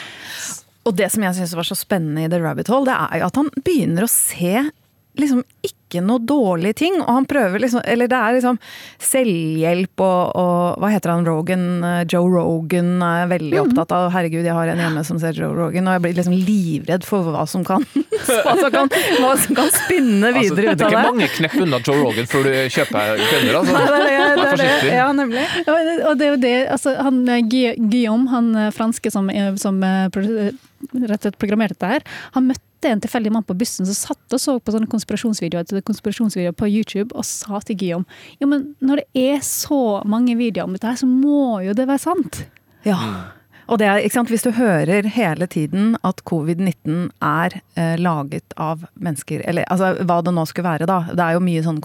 Og 0.87 0.95
det 0.99 1.09
som 1.15 1.23
jeg 1.23 1.39
syns 1.39 1.55
var 1.59 1.67
så 1.67 1.79
spennende 1.79 2.27
i 2.27 2.31
The 2.31 2.43
Rabbit 2.43 2.71
Hole, 2.71 2.91
det 2.91 2.99
er 3.07 3.23
jo 3.23 3.31
at 3.31 3.39
han 3.39 3.55
begynner 3.63 4.07
å 4.07 4.11
se 4.11 4.67
liksom 5.19 5.43
ikke 5.67 5.76
noe 6.03 6.19
dårlig 6.19 6.75
ting. 6.77 6.99
Og 7.03 7.11
han 7.19 7.27
prøver 7.29 7.63
liksom 7.63 7.83
Eller 7.85 8.11
det 8.11 8.19
er 8.19 8.37
liksom 8.37 8.59
selvhjelp 9.03 10.03
og, 10.03 10.37
og 10.37 10.83
Hva 10.83 10.91
heter 10.93 11.13
han? 11.15 11.27
Rogan? 11.27 11.67
Eh, 11.85 12.03
Joe 12.11 12.29
Rogan 12.31 13.03
er 13.03 13.31
veldig 13.31 13.55
mm. 13.55 13.63
opptatt 13.65 13.95
av 13.97 14.11
Herregud, 14.15 14.45
jeg 14.45 14.57
har 14.57 14.73
en 14.73 14.83
hjemme 14.83 15.05
som 15.07 15.21
ser 15.23 15.39
Joe 15.39 15.55
Rogan, 15.55 15.89
og 15.89 15.97
jeg 15.97 16.05
blir 16.05 16.17
liksom 16.19 16.37
livredd 16.37 17.07
for 17.07 17.31
hva 17.33 17.47
som 17.51 17.65
kan 17.67 17.85
Hva 18.27 18.57
som 18.59 18.71
kan, 18.73 18.91
hva 19.21 19.33
som 19.39 19.57
kan 19.57 19.71
spinne 19.71 20.31
altså, 20.33 20.43
videre 20.43 20.73
altså, 20.73 20.73
ut 20.73 20.73
av 20.73 20.77
det. 20.77 20.77
Det 20.81 20.87
er 20.87 20.95
ikke 20.97 21.11
mange 21.13 21.31
knepp 21.37 21.57
unna 21.63 21.81
Joe 21.87 21.99
Rogan 22.01 22.31
før 22.31 22.47
du 22.47 22.53
kjøper 22.75 23.23
kønner, 23.23 23.59
altså. 23.61 23.77
Nei, 23.77 23.87
det 23.87 23.97
er 23.97 24.07
det, 24.07 24.37
det, 24.37 24.47
er 24.51 24.85
det. 24.87 24.93
Ja, 24.97 25.09
nemlig. 25.15 25.45
Og 26.11 26.19
det 26.19 26.27
er 26.27 26.31
jo 26.33 26.41
det 26.43 26.55
altså, 26.75 26.95
han, 27.07 27.21
eh, 27.31 27.43
Guillaume, 27.47 28.31
han 28.33 28.51
eh, 28.57 28.73
franske 28.75 29.13
som, 29.13 29.31
som 29.61 29.83
rett 29.85 30.57
og 30.97 31.21
slett 31.21 31.39
programmerte 31.41 31.77
dette 31.77 31.93
her, 31.97 32.07
han 32.37 32.49
møtte 32.51 32.65
møtte 32.87 32.95
en 32.95 33.03
tilfeldig 33.05 33.33
mann 33.35 33.47
på 33.47 33.57
bussen 33.59 33.87
som 33.87 33.97
satt 33.97 34.35
og 34.37 34.41
så 34.41 34.59
på 34.61 34.75
sånne 34.75 34.91
konspirasjonsvideoer, 34.91 35.83
konspirasjonsvideoer 35.87 36.55
på 36.57 36.69
YouTube 36.71 37.15
og 37.17 37.27
sa 37.27 37.61
til 37.65 37.79
Guillaume 37.79 38.07
ja, 38.41 38.47
men 38.47 38.75
når 38.81 39.03
det 39.03 39.27
er 39.37 39.41
så 39.43 40.03
mange 40.07 40.37
videoer 40.37 40.67
om 40.67 40.77
dette, 40.77 40.87
her, 40.87 40.99
så 40.99 41.09
må 41.09 41.63
jo 41.65 41.75
det 41.77 41.87
være 41.89 42.03
sant. 42.03 42.45
Ja. 42.87 42.99
Og 43.67 43.81
det 43.81 43.87
er, 43.89 44.01
ikke 44.05 44.19
sant, 44.21 44.31
Hvis 44.31 44.45
du 44.47 44.53
hører 44.55 45.09
hele 45.11 45.47
tiden 45.51 45.95
at 46.07 46.23
covid-19 46.29 47.11
er 47.25 47.59
eh, 47.79 47.97
laget 47.99 48.55
av 48.61 48.85
mennesker, 48.95 49.43
eller 49.49 49.67
altså 49.73 49.93
hva 50.07 50.21
det 50.25 50.35
nå 50.35 50.45
skulle 50.49 50.69
være, 50.69 50.89
da. 50.89 51.01
Det 51.11 51.23
er 51.23 51.37
jo 51.37 51.43
mye 51.45 51.65
sånn 51.65 51.81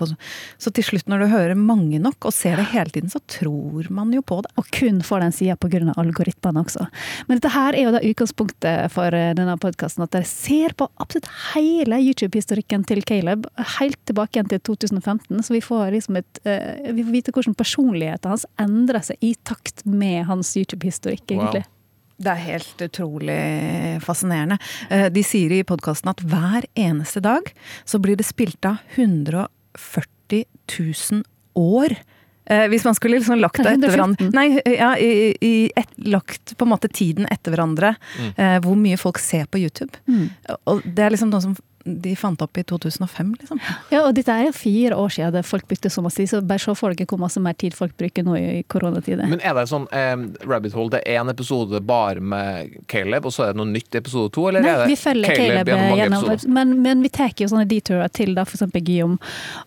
Så 0.61 0.71
til 0.73 0.85
slutt, 0.85 1.07
når 1.09 1.23
du 1.23 1.31
hører 1.31 1.57
mange 1.57 1.99
nok 2.01 2.29
og 2.29 2.35
ser 2.35 2.59
det 2.59 2.69
hele 2.73 2.93
tiden, 2.93 3.11
så 3.11 3.21
tror 3.31 3.89
man 3.93 4.13
jo 4.13 4.21
på 4.21 4.41
det. 4.45 4.53
Og 4.61 4.69
kun 4.73 5.01
får 5.05 5.25
den 5.25 5.35
sida 5.35 5.57
pga. 5.57 5.81
algoritmene 5.97 6.61
også. 6.61 6.85
Men 7.27 7.39
dette 7.39 7.53
her 7.53 7.75
er 7.75 7.87
jo 7.87 7.95
da 7.95 8.03
utgangspunktet 8.05 8.93
for 8.93 9.17
eh, 9.17 9.33
denne 9.37 9.57
podkasten, 9.61 10.05
at 10.05 10.13
dere 10.13 10.29
ser 10.29 10.75
på 10.77 10.89
absolutt 11.01 11.29
hele 11.55 11.99
YouTube-historikken 12.01 12.85
til 12.89 13.03
Caleb, 13.07 13.47
helt 13.79 13.99
tilbake 14.05 14.37
igjen 14.37 14.51
til 14.51 14.61
2015, 14.69 15.41
så 15.45 15.55
vi 15.55 15.63
får 15.63 15.91
liksom 15.95 16.19
et 16.19 16.41
uh, 16.45 16.91
Vi 16.93 17.03
får 17.03 17.13
vite 17.13 17.33
hvordan 17.35 17.55
personligheten 17.57 18.31
hans 18.31 18.45
endrer 18.61 19.03
seg 19.05 19.21
i 19.25 19.33
takt 19.47 19.85
med 19.85 20.25
hans 20.29 20.53
YouTube-historikk, 20.59 21.25
egentlig. 21.31 21.65
Wow. 21.65 21.70
Det 22.21 22.31
er 22.31 22.41
helt 22.45 22.85
utrolig 22.85 23.41
fascinerende. 24.05 24.57
Eh, 24.89 25.07
de 25.13 25.23
sier 25.25 25.53
i 25.55 25.63
podkasten 25.67 26.11
at 26.13 26.21
hver 26.21 26.67
eneste 26.77 27.23
dag 27.23 27.49
så 27.85 28.01
blir 28.01 28.19
det 28.19 28.27
spilt 28.27 28.65
av 28.67 28.81
140 28.95 30.43
000 30.77 31.23
år. 31.57 31.97
Eh, 32.45 32.67
hvis 32.69 32.85
man 32.85 32.97
skulle 32.97 33.19
liksom 33.19 33.39
lagt 33.39 33.61
det 33.61 33.69
etter 33.75 33.93
hverandre 33.93 34.27
Nei, 34.33 34.47
ja, 34.65 34.93
i, 34.97 35.31
i 35.45 35.53
et, 35.77 35.91
lagt 36.09 36.55
på 36.57 36.65
en 36.65 36.73
måte 36.73 36.89
tiden 36.91 37.29
etter 37.31 37.55
hverandre. 37.55 37.95
Mm. 38.19 38.31
Eh, 38.35 38.55
hvor 38.65 38.77
mye 38.77 39.01
folk 39.01 39.21
ser 39.21 39.49
på 39.49 39.61
YouTube. 39.61 39.93
Mm. 40.09 40.29
Og 40.69 40.81
det 40.85 41.05
er 41.05 41.15
liksom 41.15 41.33
noe 41.33 41.43
som 41.43 41.57
de 41.85 42.15
fant 42.15 42.41
opp 42.41 42.57
i 42.57 42.63
2005, 42.67 43.33
liksom. 43.39 43.59
Ja, 43.91 44.03
og 44.05 44.13
dette 44.17 44.33
er 44.33 44.47
jo 44.47 44.53
fire 44.55 44.97
år 44.99 45.13
siden 45.15 45.45
folk 45.47 45.67
brukte 45.69 45.89
så 45.89 46.03
masse 46.03 46.19
tid, 46.21 46.29
så 46.29 46.41
bare 46.45 46.61
se 46.61 46.75
for 46.77 46.93
dere 46.93 47.09
hvor 47.09 47.21
masse 47.21 47.41
mer 47.41 47.55
tid 47.57 47.75
folk 47.77 47.95
bruker 47.99 48.25
nå 48.25 48.35
i 48.37 48.63
koronatider. 48.69 49.27
Men 49.31 49.41
er 49.43 49.55
det 49.57 49.67
sånn 49.71 49.87
eh, 49.95 50.15
Rabbit 50.47 50.75
Hole, 50.77 50.93
det 50.95 51.01
er 51.05 51.21
én 51.21 51.31
episode 51.31 51.81
bare 51.87 52.21
med 52.21 52.75
Caleb, 52.91 53.27
og 53.27 53.35
så 53.35 53.47
er 53.47 53.53
det 53.53 53.61
noe 53.61 53.71
nytt 53.71 53.95
i 53.95 54.01
episode 54.01 54.33
to, 54.35 54.47
eller 54.49 54.65
Nei, 54.65 54.73
er 54.73 54.83
det 54.83 54.91
vi 54.91 54.99
følger 54.99 55.33
Caleb, 55.33 55.71
Caleb 55.71 55.71
gjennom, 55.71 56.25
gjennom 56.27 56.55
men, 56.57 56.75
men, 56.85 57.05
vi 57.05 57.13
tar 57.13 57.33
jo 57.37 57.49
sånne 57.51 57.67
detourer 57.69 58.11
til 58.13 58.35
da, 58.37 58.45
for 58.47 58.59
eksempel 58.59 58.85
Guillaume, 58.85 59.17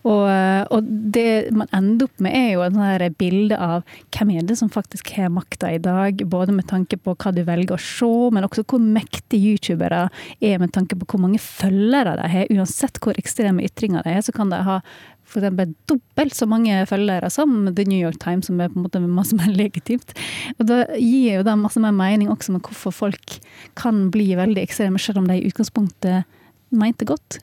og, 0.03 0.25
og, 0.71 0.91
det 1.15 1.51
man 1.55 1.69
ender 1.75 2.07
opp 2.07 2.23
med 2.23 2.35
er 2.35 2.49
jo 2.55 2.65
en 2.65 2.77
sånn 2.77 3.17
bilde 3.19 3.57
av 3.59 3.83
hvem 4.15 4.35
er 4.35 4.47
det 4.47 4.57
som 4.59 4.71
faktisk 4.71 5.11
har 5.17 5.31
makta 5.33 5.71
i 5.73 5.81
dag, 5.81 6.21
både 6.29 6.55
med 6.55 6.67
tanke 6.69 6.99
på 7.01 7.15
hva 7.15 7.33
du 7.35 7.41
velger 7.47 7.75
å 7.75 7.81
se, 7.81 8.11
men 8.35 8.45
også 8.45 8.65
hvor 8.69 8.81
mektige 8.81 9.55
youtubere 9.55 10.05
er 10.43 10.61
med 10.61 10.73
tanke 10.75 10.97
på 10.99 11.07
hvor 11.09 11.21
mange 11.25 11.41
følgere 11.41 12.04
følgere 12.05 12.21
de 12.21 12.31
har, 12.31 12.51
uansett 12.53 12.99
hvor 13.01 13.17
ekstreme 13.17 13.65
ytringer 13.65 14.03
de 14.05 14.15
har, 14.15 14.23
så 14.25 14.33
kan 14.35 14.51
de 14.51 14.61
ha 14.63 14.79
eksempel 15.25 15.73
dobbelt 15.89 16.35
så 16.35 16.45
mange 16.47 16.85
følgere 16.87 17.29
som 17.33 17.65
The 17.75 17.85
New 17.87 17.99
York 17.99 18.19
Times, 18.21 18.45
som 18.47 18.59
er 18.61 18.69
på 18.69 18.79
en 18.79 18.85
måte 18.85 19.01
masse 19.01 19.35
mer 19.35 19.49
legitimt. 19.51 20.13
Og 20.59 20.67
Da 20.67 20.85
gir 20.97 21.39
jo 21.39 21.43
det 21.43 21.57
masse 21.57 21.79
mer 21.81 21.91
mening 21.91 22.29
også 22.29 22.53
med 22.53 22.61
hvorfor 22.61 22.93
folk 22.93 23.39
kan 23.75 24.11
bli 24.11 24.35
veldig 24.35 24.61
ekstreme, 24.61 24.99
selv 24.99 25.19
om 25.19 25.27
de 25.27 25.39
i 25.39 25.49
utgangspunktet 25.49 26.25
mente 26.71 27.05
godt. 27.05 27.39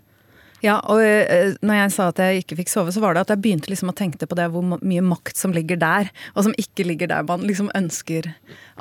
Ja, 0.63 0.79
og 0.87 1.03
eh, 1.03 1.55
når 1.63 1.81
jeg 1.81 1.95
sa 1.97 2.09
at 2.13 2.21
jeg 2.23 2.45
ikke 2.45 2.61
fikk 2.63 2.71
sove, 2.71 2.95
så 2.95 3.03
var 3.03 3.17
det 3.17 3.25
at 3.25 3.33
jeg 3.35 3.43
begynte 3.43 3.73
liksom 3.73 3.91
å 3.91 3.97
tenke 3.99 4.21
på 4.23 4.39
det 4.39 4.49
hvor 4.53 4.63
mye 4.79 5.03
makt 5.05 5.39
som 5.39 5.55
ligger 5.55 5.81
der, 5.81 6.13
og 6.37 6.47
som 6.47 6.55
ikke 6.61 6.87
ligger 6.87 7.11
der 7.11 7.27
man 7.27 7.43
liksom 7.47 7.71
ønsker 7.79 8.31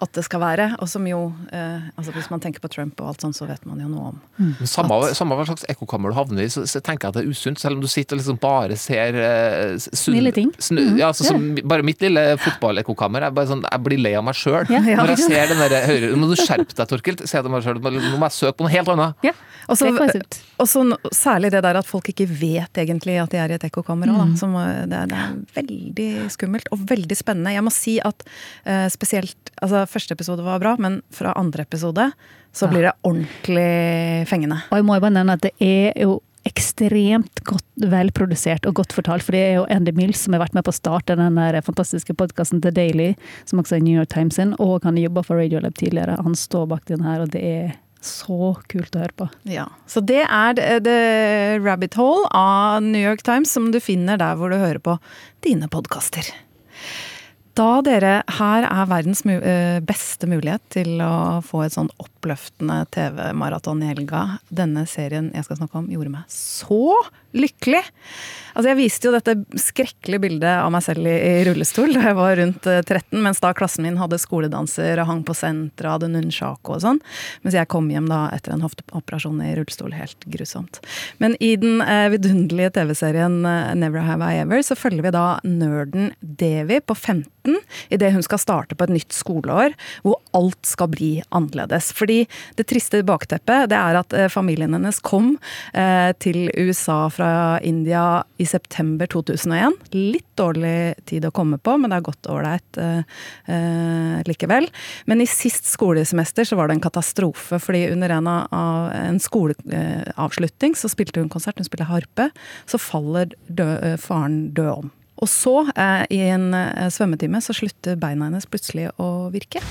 at 0.01 0.13
det 0.15 0.23
skal 0.25 0.41
være. 0.43 0.67
Og 0.81 0.89
som 0.89 1.05
jo 1.07 1.19
eh, 1.53 1.89
altså 1.97 2.13
Hvis 2.15 2.29
man 2.31 2.41
tenker 2.43 2.63
på 2.63 2.69
Trump 2.71 2.99
og 3.01 3.11
alt 3.11 3.25
sånt, 3.25 3.37
så 3.37 3.47
vet 3.49 3.65
man 3.69 3.81
jo 3.81 3.89
noe 3.91 4.11
om 4.11 4.19
mm. 4.37 4.65
samme, 4.69 4.97
samme, 5.17 5.37
hva 5.37 5.45
slags 5.49 5.65
ekkokammer 5.71 6.13
du 6.13 6.17
havner 6.17 6.45
i, 6.45 6.49
så, 6.53 6.63
så, 6.69 6.81
tenker 6.83 7.07
jeg 7.07 7.13
at 7.13 7.19
det 7.19 7.23
er 7.25 7.33
usunt. 7.33 7.61
Selv 7.61 7.77
om 7.77 7.83
du 7.83 7.89
sitter 7.91 8.17
og 8.17 8.21
liksom 8.21 8.39
bare 8.41 8.77
ser 8.79 9.17
eh, 9.17 9.75
Snille 9.77 10.33
ting. 10.35 10.51
Snu, 10.61 10.81
mm. 10.81 11.01
ja, 11.01 11.11
altså, 11.11 11.27
som, 11.27 11.49
bare 11.65 11.85
mitt 11.85 12.01
lille 12.03 12.25
fotballekkokammer. 12.41 13.27
Jeg, 13.27 13.49
sånn, 13.51 13.65
jeg 13.67 13.85
blir 13.87 14.01
lei 14.01 14.13
av 14.19 14.25
meg 14.27 14.37
sjøl. 14.37 14.65
Ja, 14.71 14.81
ja. 14.85 15.01
Når 15.01 15.15
jeg 15.15 15.25
ser 15.25 15.53
den 15.53 15.61
der 15.65 15.87
høyre 15.87 16.11
Nå 16.11 16.23
må 16.23 16.31
du 16.31 16.37
skjerpe 16.39 16.75
deg, 16.75 16.85
Torkild. 16.89 17.25
Nå 17.25 17.51
må 17.51 18.27
jeg 18.27 18.37
søke 18.37 18.57
på 18.59 18.67
noe 18.67 18.73
helt 18.73 18.93
annet. 18.95 19.25
Ja. 19.25 19.35
Og 19.71 19.77
så 20.69 20.83
særlig 21.15 21.51
det 21.53 21.61
der 21.63 21.70
at 21.79 21.87
folk 21.87 22.09
ikke 22.11 22.27
vet 22.29 22.81
egentlig 22.81 23.17
at 23.21 23.31
de 23.33 23.39
er 23.41 23.53
i 23.53 23.57
et 23.57 23.67
ekkokamera. 23.67 24.15
mm. 24.25 24.89
det, 24.91 25.01
det, 25.11 25.21
er 25.21 25.37
veldig 25.57 26.09
skummelt 26.33 26.71
og 26.71 26.83
veldig 26.89 27.17
spennende. 27.17 27.55
Jeg 27.55 27.65
må 27.65 27.73
si 27.73 27.97
at 28.03 28.25
eh, 28.65 28.87
spesielt 28.91 29.53
altså 29.61 29.85
Første 29.91 30.15
episode 30.15 30.43
var 30.45 30.61
bra, 30.61 30.75
men 30.81 31.01
fra 31.13 31.35
andre 31.37 31.65
episode 31.67 32.11
så 32.55 32.67
blir 32.67 32.87
det 32.87 32.93
ordentlig 33.07 34.27
fengende. 34.27 34.61
Og 34.71 34.81
jeg 34.81 34.87
må 34.87 34.97
jo 34.97 35.03
bare 35.03 35.15
nevne 35.15 35.37
at 35.37 35.45
det 35.45 35.53
er 35.63 35.95
jo 36.01 36.19
ekstremt 36.47 37.43
godt 37.45 37.85
velprodusert 37.91 38.65
og 38.65 38.79
godt 38.79 38.95
fortalt. 38.97 39.25
For 39.25 39.35
det 39.35 39.41
er 39.43 39.53
jo 39.59 39.67
Andy 39.69 39.93
Mills 39.97 40.23
som 40.25 40.35
har 40.35 40.43
vært 40.43 40.55
med 40.57 40.65
på 40.65 40.73
å 40.73 40.77
starte 40.77 41.17
den 41.19 41.37
fantastiske 41.37 42.15
podkasten 42.17 42.63
The 42.63 42.73
Daily, 42.73 43.11
som 43.45 43.61
også 43.61 43.77
er 43.77 43.85
New 43.85 43.97
York 43.97 44.11
Times 44.13 44.39
sin, 44.39 44.55
og 44.59 44.87
han 44.87 44.99
jobba 44.99 45.23
for 45.27 45.41
Radiolab 45.41 45.77
tidligere. 45.77 46.17
Han 46.25 46.37
står 46.37 46.67
bak 46.73 46.87
den 46.89 47.05
her, 47.05 47.23
og 47.23 47.33
det 47.35 47.45
er 47.45 47.71
så 48.01 48.55
kult 48.71 48.95
å 48.97 49.03
høre 49.03 49.15
på. 49.17 49.27
Ja, 49.49 49.67
Så 49.87 50.01
det 50.01 50.23
er 50.25 50.57
The 50.81 51.59
Rabbit 51.61 51.95
Hole 51.99 52.27
av 52.33 52.81
New 52.83 53.01
York 53.01 53.21
Times, 53.23 53.51
som 53.53 53.71
du 53.71 53.79
finner 53.79 54.17
der 54.17 54.35
hvor 54.39 54.49
du 54.51 54.57
hører 54.57 54.81
på 54.81 54.97
dine 55.45 55.69
podkaster. 55.71 56.25
Da 57.57 57.81
dere, 57.83 58.21
her 58.37 58.63
er 58.63 58.85
verdens 58.87 59.25
eh, 59.27 59.81
beste 59.83 60.27
mulighet 60.29 60.63
til 60.71 61.01
å 61.03 61.41
få 61.43 61.65
et 61.65 61.75
sånn 61.75 61.89
oppløftende 61.99 62.85
TV-maraton 62.95 63.81
i 63.83 63.89
helga. 63.89 64.21
Denne 64.47 64.85
serien 64.87 65.33
jeg 65.35 65.47
skal 65.47 65.59
snakke 65.59 65.81
om, 65.81 65.89
gjorde 65.91 66.13
meg 66.13 66.29
så 66.31 66.95
lykkelig! 67.35 67.83
Altså 68.51 68.67
Jeg 68.67 68.79
viste 68.81 69.07
jo 69.07 69.13
dette 69.15 69.61
skrekkelige 69.63 70.23
bildet 70.25 70.57
av 70.59 70.71
meg 70.73 70.83
selv 70.83 71.07
i, 71.07 71.13
i 71.15 71.43
rullestol 71.47 71.93
da 71.95 72.01
jeg 72.09 72.17
var 72.17 72.33
rundt 72.39 72.65
13, 72.67 72.99
eh, 72.99 73.21
mens 73.23 73.39
da 73.43 73.53
klassen 73.55 73.85
min 73.87 73.99
hadde 73.99 74.19
skoledanser 74.19 74.99
og 74.99 75.07
hang 75.07 75.21
på 75.27 75.35
senteret 75.37 75.95
hadde 75.95 76.11
nunchako 76.11 76.75
og 76.75 76.83
sånn. 76.83 76.99
Mens 77.45 77.55
jeg 77.55 77.69
kom 77.71 77.87
hjem 77.91 78.09
da 78.11 78.25
etter 78.35 78.55
en 78.55 78.65
hofteoperasjon 78.65 79.39
i 79.43 79.53
rullestol. 79.59 79.95
Helt 79.95 80.27
grusomt. 80.31 80.81
Men 81.23 81.37
i 81.43 81.53
den 81.59 81.83
eh, 81.83 82.09
vidunderlige 82.11 82.75
TV-serien 82.79 83.39
eh, 83.47 83.71
Never 83.79 84.03
Have 84.07 84.27
I 84.27 84.43
Ever 84.43 84.63
så 84.67 84.75
følger 84.79 85.07
vi 85.07 85.15
da 85.15 85.25
nerden 85.47 86.11
Devi 86.19 86.79
på 86.83 86.95
15 86.97 87.40
idet 87.89 88.13
hun 88.13 88.23
skal 88.25 88.41
starte 88.41 88.77
på 88.77 88.87
et 88.87 88.93
nytt 88.95 89.15
skoleår 89.15 89.75
hvor 90.05 90.19
alt 90.37 90.65
skal 90.67 90.91
bli 90.93 91.11
annerledes. 91.29 91.91
Fordi 91.95 92.23
det 92.57 92.67
triste 92.69 93.01
bakteppet 93.07 93.69
det 93.71 93.77
er 93.77 93.99
at 93.99 94.15
eh, 94.15 94.29
familien 94.31 94.73
hennes 94.75 95.01
kom 95.03 95.35
eh, 95.73 96.11
til 96.21 96.49
USA 96.57 97.05
fra 97.13 97.59
India 97.65 98.23
i 98.41 98.47
september 98.49 99.09
2001. 99.11 99.77
Litt 99.95 100.27
dårlig 100.39 100.95
tid 101.09 101.25
å 101.27 101.33
komme 101.35 101.59
på, 101.61 101.75
men 101.77 101.91
det 101.91 101.99
har 101.99 102.07
gått 102.07 102.29
ålreit 102.31 102.81
eh, 102.81 104.21
likevel. 104.27 104.69
Men 105.09 105.23
i 105.23 105.29
sist 105.29 105.69
skolesemester 105.69 106.47
så 106.47 106.57
var 106.59 106.69
det 106.69 106.79
en 106.79 106.85
katastrofe, 106.85 107.59
fordi 107.61 107.87
under 107.91 108.15
en, 108.17 108.29
av, 108.29 108.91
en 108.95 109.19
skoleavslutning 109.21 110.77
så 110.77 110.91
spilte 110.91 111.21
hun 111.21 111.31
konsert, 111.31 111.59
hun 111.61 111.67
spiller 111.67 111.91
harpe. 111.91 112.31
Så 112.69 112.81
faller 112.81 113.35
eh, 113.51 113.97
faren 114.01 114.43
død 114.55 114.73
om. 114.73 114.91
Og 115.21 115.29
så, 115.29 115.67
eh, 115.77 116.05
i 116.09 116.17
en 116.17 116.53
eh, 116.53 116.89
svømmetime, 116.89 117.41
så 117.41 117.53
slutter 117.53 117.95
beina 117.95 118.25
hennes 118.25 118.47
plutselig 118.49 118.87
å 118.97 119.29
virke. 119.29 119.61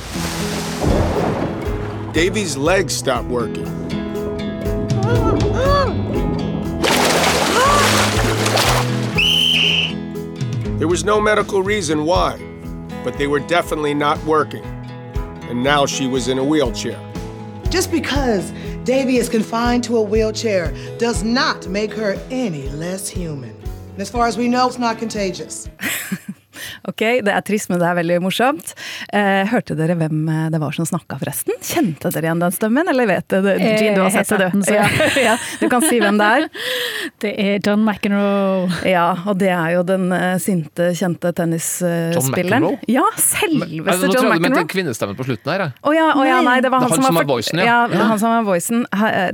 Davy's 2.14 2.56
legs 2.56 2.94
stopped 2.94 3.28
working. 3.30 3.66
There 10.78 10.88
was 10.88 11.04
no 11.04 11.20
medical 11.20 11.62
reason 11.62 12.04
why, 12.04 12.38
but 13.04 13.18
they 13.18 13.26
were 13.26 13.40
definitely 13.40 13.94
not 13.94 14.18
working. 14.24 14.64
And 15.50 15.64
now 15.64 15.84
she 15.84 16.06
was 16.06 16.28
in 16.28 16.38
a 16.38 16.44
wheelchair. 16.44 16.98
Just 17.70 17.90
because 17.90 18.52
Davy 18.84 19.16
is 19.16 19.28
confined 19.28 19.82
to 19.84 19.96
a 19.96 20.02
wheelchair 20.02 20.72
does 20.98 21.24
not 21.24 21.66
make 21.66 21.92
her 21.92 22.16
any 22.30 22.68
less 22.68 23.08
human. 23.08 23.59
And 23.92 24.00
as 24.00 24.10
far 24.10 24.26
as 24.26 24.36
we 24.36 24.48
know, 24.48 24.66
it's 24.68 24.78
not 24.78 24.98
contagious. 24.98 25.68
Ok, 26.88 27.02
det 27.24 27.32
er 27.32 27.44
trist, 27.46 27.70
men 27.70 27.80
det 27.82 27.88
er 27.88 27.96
veldig 27.98 28.18
morsomt. 28.24 28.74
Eh, 29.12 29.42
hørte 29.50 29.76
dere 29.78 29.96
hvem 29.98 30.22
eh, 30.28 30.46
det 30.52 30.60
var 30.62 30.74
som 30.76 30.88
snakka, 30.88 31.18
forresten? 31.20 31.56
Kjente 31.64 32.12
dere 32.14 32.30
igjen 32.30 32.42
den 32.42 32.54
stemmen, 32.54 32.90
eller 32.90 33.08
vet 33.10 33.28
dere? 33.32 33.56
Jean, 33.60 33.96
du 33.98 34.02
har 34.04 34.12
sett 34.14 34.32
det, 34.38 34.50
du. 34.54 34.60
Ja, 34.80 34.86
ja, 35.18 35.36
du 35.60 35.66
kan 35.72 35.82
si 35.84 35.98
hvem 36.00 36.18
det 36.20 36.28
er. 36.38 36.48
Det 37.20 37.30
er 37.36 37.58
John 37.64 37.82
McEnroe. 37.84 38.68
Ja, 38.88 39.08
og 39.28 39.36
det 39.40 39.50
er 39.52 39.74
jo 39.74 39.82
den 39.84 40.06
uh, 40.12 40.38
sinte, 40.40 40.90
kjente 40.96 41.32
tennisspilleren. 41.36 42.64
John 42.64 42.78
Ja, 42.88 43.02
selveste 43.20 43.82
altså, 43.84 44.06
John 44.06 44.14
Nå 44.14 44.14
tror 44.14 44.22
trodde 44.22 44.38
du 44.38 44.46
mente 44.46 44.62
kvinnestemmen 44.70 45.18
på 45.18 45.26
slutten 45.28 45.52
her. 45.52 45.64
jeg. 45.66 45.74
Å 45.84 45.94
ja, 45.96 46.06
oh, 46.14 46.24
ja, 46.24 46.38
nei, 46.46 46.56
det 46.64 46.70
var 46.72 46.84
han, 46.84 46.94
som, 46.94 47.04
som 47.04 47.18
var 47.18 47.28
voicen, 47.28 47.60
ja. 47.60 47.82
ja. 47.92 48.06
Han 48.12 48.22
som 48.22 48.32
var 48.32 48.46
voicen. 48.48 48.86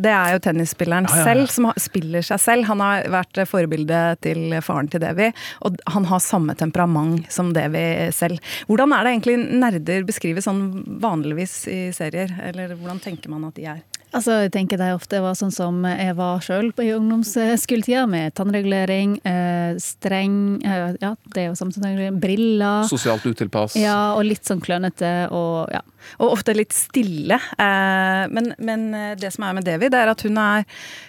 Det 0.03 0.13
er 0.13 0.35
jo 0.35 0.43
tennisspilleren 0.49 1.07
Ja, 1.11 1.15
ja, 1.15 1.23
ja. 1.23 1.29
selv 1.31 1.53
som 1.55 1.71
spiller 1.81 2.27
seg 2.27 2.43
selv. 2.43 2.67
Han 2.73 2.83
har 2.83 3.07
vært 3.13 3.43
forbilde 3.51 4.03
til 4.25 4.57
faren 4.67 4.91
til 4.91 5.03
Devi, 5.05 5.31
og 5.69 5.79
han 5.95 6.09
har 6.11 6.23
samme 6.25 6.57
temperament 6.59 7.16
som 7.33 7.53
Devi 7.57 8.13
selv. 8.15 8.41
Hvordan 8.69 8.95
er 8.97 9.05
det 9.07 9.15
egentlig 9.17 9.37
nerder 9.65 10.07
beskrives 10.09 10.49
sånn 10.49 10.65
vanligvis 11.03 11.59
i 11.73 11.81
serier, 11.97 12.33
eller 12.49 12.77
hvordan 12.77 13.03
tenker 13.03 13.33
man 13.33 13.49
at 13.49 13.59
de 13.59 13.69
er? 13.77 13.85
Altså, 14.15 14.37
jeg 14.47 14.53
tenker 14.55 14.79
de 14.81 14.93
ofte 14.95 15.19
var 15.21 15.35
sånn 15.37 15.53
som 15.53 15.83
jeg 15.85 16.15
var 16.17 16.41
sjøl 16.45 16.71
i 16.81 16.93
ungdomsskoletida, 16.95 18.07
med 18.09 18.33
tannregulering, 18.39 19.19
eh, 19.27 19.77
streng 19.83 20.63
eh, 20.65 20.95
Ja, 21.03 21.13
det 21.35 21.43
er 21.43 21.49
jo 21.51 21.57
samtidig. 21.59 22.13
Briller. 22.23 22.87
Sosialt 22.89 23.27
utilpass. 23.27 23.77
Ja, 23.77 24.15
og 24.17 24.25
litt 24.29 24.47
sånn 24.47 24.63
klønete 24.65 25.29
og 25.35 25.75
ja. 25.75 25.83
Og 26.23 26.37
ofte 26.37 26.55
litt 26.55 26.71
stille. 26.73 27.35
Eh, 27.35 28.23
men, 28.31 28.53
men 28.63 28.87
det 29.19 29.33
som 29.35 29.45
er 29.49 29.57
med 29.59 29.67
Devi, 29.67 29.91
det 29.91 29.99
er 29.99 30.13
at 30.13 30.23
hun 30.23 30.39
er, 30.39 30.63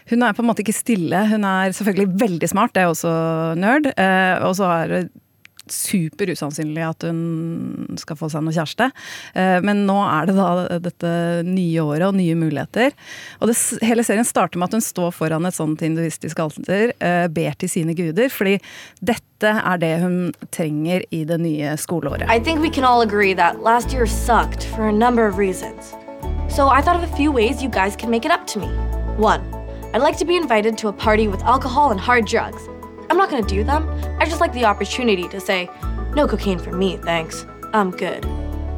hun 0.10 0.26
er 0.26 0.34
på 0.34 0.42
en 0.42 0.50
måte 0.50 0.66
ikke 0.66 0.76
stille. 0.76 1.22
Hun 1.30 1.46
er 1.48 1.76
selvfølgelig 1.78 2.18
veldig 2.26 2.50
smart, 2.50 2.74
det 2.74 2.84
er 2.84 2.92
også 2.92 3.14
nerd. 3.62 3.92
Eh, 3.94 4.36
og 4.42 4.58
så 4.58 4.72
er 4.74 4.96
super 5.74 6.30
usannsynlig 6.32 6.84
at 6.88 7.06
hun 7.08 7.98
skal 8.00 8.18
få 8.20 8.30
seg 8.32 8.44
noe 8.46 8.56
kjæreste. 8.56 8.90
Eh, 9.34 9.60
Men 9.66 9.86
nå 9.88 9.98
er 10.06 10.30
det 10.30 10.36
da 10.38 10.80
dette 10.80 11.12
nye 11.48 11.84
året 11.84 12.08
og 12.10 12.18
nye 12.18 12.36
muligheter. 12.38 12.94
Og 13.42 13.52
det, 13.52 13.58
hele 13.86 14.04
serien 14.04 14.28
starter 14.28 14.60
med 14.60 14.70
at 14.70 14.78
hun 14.78 14.86
står 14.86 15.12
foran 15.16 15.46
et 15.46 15.58
sånt 15.58 15.82
hinduistisk 15.82 16.40
alter, 16.40 16.94
eh, 17.02 17.28
ber 17.28 17.58
til 17.58 17.70
sine 17.70 17.96
guder, 17.98 18.30
fordi 18.30 18.60
dette 19.02 19.48
er 19.48 19.78
det 19.78 19.94
hun 20.02 20.34
trenger 20.52 21.04
i 21.12 21.24
det 21.24 21.40
nye 21.42 21.76
skoleåret. 21.78 22.30
I 22.30 22.40
think 22.40 22.62
we 22.62 22.70
can 22.70 22.84
all 22.84 23.02
agree 23.02 23.34
that 23.34 23.62
last 23.62 23.94
year 23.94 24.06
sucked 24.06 24.64
for 24.76 24.88
a 24.88 24.92
number 24.92 25.28
of 25.28 25.38
reasons. 25.38 25.94
So 26.50 26.70
I 26.70 26.82
thought 26.82 26.96
of 26.96 27.04
a 27.04 27.16
few 27.16 27.32
ways 27.32 27.62
you 27.62 27.70
guys 27.70 27.96
can 27.96 28.10
make 28.10 28.26
it 28.26 28.32
up 28.32 28.48
to 28.48 28.60
me. 28.60 28.68
One, 29.18 29.42
I'd 29.94 30.02
like 30.02 30.18
to 30.18 30.26
be 30.26 30.36
invited 30.36 30.78
to 30.80 30.88
a 30.88 30.94
party 30.94 31.28
with 31.28 31.42
alcohol 31.44 31.92
and 31.92 32.00
hard 32.00 32.26
drugs. 32.26 32.62
I'm 33.10 33.18
not 33.18 33.30
gonna 33.30 33.46
do 33.46 33.64
them. 33.64 33.90
I 34.20 34.26
just 34.26 34.42
like 34.42 34.54
the 34.54 34.66
opportunity 34.66 35.28
to 35.30 35.40
say, 35.40 35.70
no 36.16 36.28
cocaine 36.28 36.60
for 36.60 36.72
me, 36.72 36.98
thanks. 36.98 37.46
I'm 37.74 37.92
good. 37.92 38.28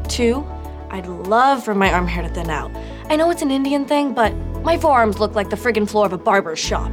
Two, 0.07 0.45
I'd 0.91 1.07
love 1.07 1.63
for 1.63 1.75
my 1.75 1.91
arm 1.91 2.07
hair 2.07 2.23
to 2.23 2.29
thin 2.29 2.49
out. 2.49 2.71
I 3.09 3.15
know 3.15 3.29
it's 3.29 3.41
an 3.41 3.51
Indian 3.51 3.85
thing, 3.85 4.13
but 4.13 4.33
my 4.63 4.77
forearms 4.77 5.19
look 5.19 5.35
like 5.35 5.49
the 5.49 5.55
friggin' 5.55 5.89
floor 5.89 6.05
of 6.05 6.13
a 6.13 6.17
barber's 6.17 6.59
shop. 6.59 6.91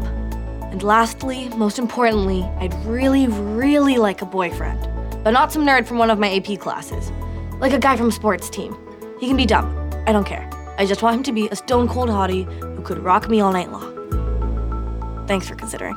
And 0.71 0.83
lastly, 0.83 1.49
most 1.51 1.79
importantly, 1.79 2.43
I'd 2.59 2.75
really, 2.85 3.27
really 3.27 3.97
like 3.97 4.23
a 4.23 4.27
boyfriend. 4.27 4.89
But 5.25 5.31
not 5.31 5.53
some 5.53 5.67
nerd 5.67 5.87
from 5.87 5.99
one 5.99 6.11
of 6.11 6.19
my 6.19 6.35
AP 6.37 6.61
classes. 6.61 7.11
Like 7.59 7.73
a 7.73 7.79
guy 7.79 7.97
from 7.97 8.09
a 8.09 8.13
sports 8.13 8.51
team. 8.51 8.77
He 9.19 9.27
can 9.27 9.37
be 9.37 9.47
dumb. 9.47 9.75
I 10.07 10.13
don't 10.13 10.27
care. 10.27 10.49
I 10.79 10.85
just 10.87 11.03
want 11.03 11.17
him 11.17 11.23
to 11.25 11.33
be 11.33 11.49
a 11.49 11.57
stone 11.57 11.89
cold 11.89 12.11
hottie 12.11 12.45
who 12.77 12.83
could 12.83 12.99
rock 12.99 13.29
me 13.29 13.41
all 13.41 13.53
night 13.53 13.73
long. 13.73 15.25
Thanks 15.27 15.49
for 15.49 15.55
considering. 15.55 15.97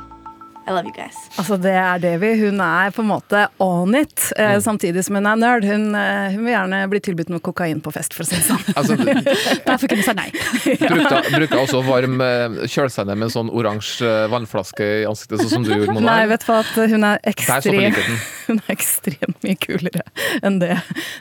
I 0.70 0.72
love 0.72 0.86
you 0.86 0.94
guys. 0.94 1.16
Altså 1.34 1.56
Det 1.58 1.72
er 1.74 1.98
Davy. 1.98 2.30
Hun 2.38 2.60
er 2.62 2.92
på 2.94 3.02
en 3.02 3.08
måte 3.10 3.42
on 3.58 3.94
it, 3.98 4.30
eh, 4.38 4.54
samtidig 4.62 5.02
som 5.02 5.16
hun 5.18 5.26
er 5.26 5.38
nerd. 5.40 5.64
Hun, 5.66 5.94
eh, 5.98 6.30
hun 6.36 6.44
vil 6.46 6.54
gjerne 6.54 6.78
bli 6.92 7.00
tilbudt 7.02 7.32
noe 7.32 7.42
kokain 7.42 7.80
på 7.82 7.90
fest, 7.94 8.14
for 8.14 8.22
å 8.22 8.28
si 8.28 8.38
det 8.38 8.46
sånn. 8.46 8.62
Altså, 8.78 8.94
Derfor 9.66 9.90
kunne 9.90 10.04
hun 10.04 10.06
si 10.06 10.14
nei. 10.14 10.28
Brukte, 10.92 11.22
bruker 11.34 11.62
også 11.64 11.82
varm 11.88 12.22
eh, 12.22 12.54
ned 12.54 13.10
med 13.16 13.26
en 13.26 13.34
sånn 13.34 13.50
oransje 13.50 14.06
eh, 14.06 14.28
vannflaske 14.30 14.86
i 15.00 15.08
ansiktet, 15.10 15.42
sånn 15.42 15.54
som 15.56 15.66
du 15.66 15.72
gjorde, 15.72 15.96
Mona. 15.96 16.06
Nei, 16.12 16.28
vet 16.30 16.46
du 16.46 16.52
hva, 16.52 16.60
hun 16.94 17.08
er 17.08 17.24
ekstremt 17.32 17.98
ekstrem, 17.98 18.20
hun 18.46 18.62
er 18.62 18.72
ekstremt 18.76 19.42
mye 19.46 19.58
kulere 19.58 20.06
enn 20.46 20.60
det, 20.62 20.76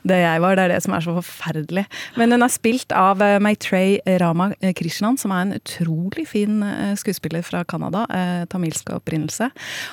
det 0.08 0.22
jeg 0.22 0.44
var. 0.46 0.60
Det 0.60 0.68
er 0.68 0.74
det 0.76 0.82
som 0.86 0.94
er 0.94 1.06
så 1.06 1.16
forferdelig. 1.18 1.86
Men 2.22 2.36
hun 2.38 2.46
er 2.46 2.54
spilt 2.54 2.94
av 2.94 3.24
eh, 3.26 3.40
Maitrey 3.42 3.98
Rama 4.22 4.52
Krishnan, 4.78 5.18
som 5.18 5.34
er 5.34 5.48
en 5.48 5.58
utrolig 5.58 6.28
fin 6.30 6.62
skuespiller 7.00 7.42
fra 7.46 7.64
Canada. 7.66 8.06
Eh, 8.14 8.46
tamilsk 8.52 8.90
opprinnelse. 8.94 9.38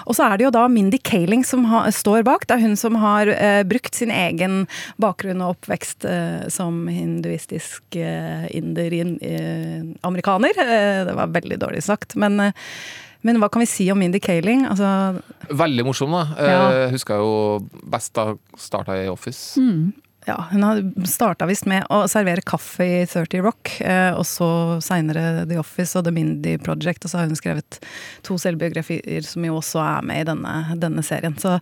Og 0.07 0.15
så 0.19 0.23
er 0.27 0.35
det 0.37 0.45
jo 0.47 0.55
da 0.55 0.65
Mindy 0.73 0.99
Kaling 1.03 1.45
som 1.47 1.65
ha, 1.71 1.91
står 1.95 2.23
bak. 2.27 2.47
Det 2.49 2.55
er 2.57 2.65
hun 2.65 2.77
som 2.81 2.95
har 3.03 3.25
eh, 3.33 3.63
brukt 3.69 3.95
sin 3.97 4.11
egen 4.15 4.67
bakgrunn 5.03 5.43
og 5.45 5.51
oppvekst 5.57 6.05
eh, 6.09 6.49
som 6.53 6.89
hinduistisk 6.91 7.83
eh, 8.01 8.47
inder-amerikaner. 8.57 10.55
Eh, 10.67 11.01
det 11.09 11.15
var 11.17 11.35
veldig 11.35 11.59
dårlig 11.63 11.83
sagt. 11.87 12.17
Men 12.21 12.41
eh, 12.49 12.55
men 13.27 13.41
hva 13.43 13.49
kan 13.51 13.59
vi 13.59 13.67
si 13.67 13.89
om 13.91 13.99
Mindy 13.99 14.21
Kaling? 14.23 14.67
Altså, 14.71 15.19
Veldig 15.51 15.85
morsom, 15.89 16.13
da. 16.15 16.25
Ja. 16.39 16.61
Eh, 16.85 16.93
husker 16.93 17.17
jeg 17.17 17.25
jo 17.25 17.89
best 17.91 18.13
da 18.15 18.37
starta 18.61 18.95
i 19.01 19.09
Office. 19.11 19.59
Ja, 20.27 20.37
hun 20.51 21.07
starta 21.07 21.47
visst 21.47 21.69
med 21.71 21.87
å 21.93 22.01
servere 22.11 22.43
kaffe 22.47 22.83
i 22.83 22.97
30 23.07 23.45
Rock, 23.45 23.71
eh, 23.81 24.11
og 24.11 24.25
så 24.27 24.49
seinere 24.83 25.45
The 25.47 25.61
Office 25.61 25.95
og 25.99 26.07
The 26.09 26.13
Mindy 26.15 26.57
Project, 26.59 27.05
og 27.07 27.13
så 27.13 27.21
har 27.21 27.31
hun 27.31 27.39
skrevet 27.39 27.79
to 28.27 28.39
selvbiografier 28.43 29.23
som 29.27 29.47
jo 29.47 29.61
også 29.61 29.83
er 29.85 30.09
med 30.11 30.25
i 30.25 30.27
denne, 30.27 30.57
denne 30.83 31.05
serien. 31.07 31.37
Så 31.39 31.55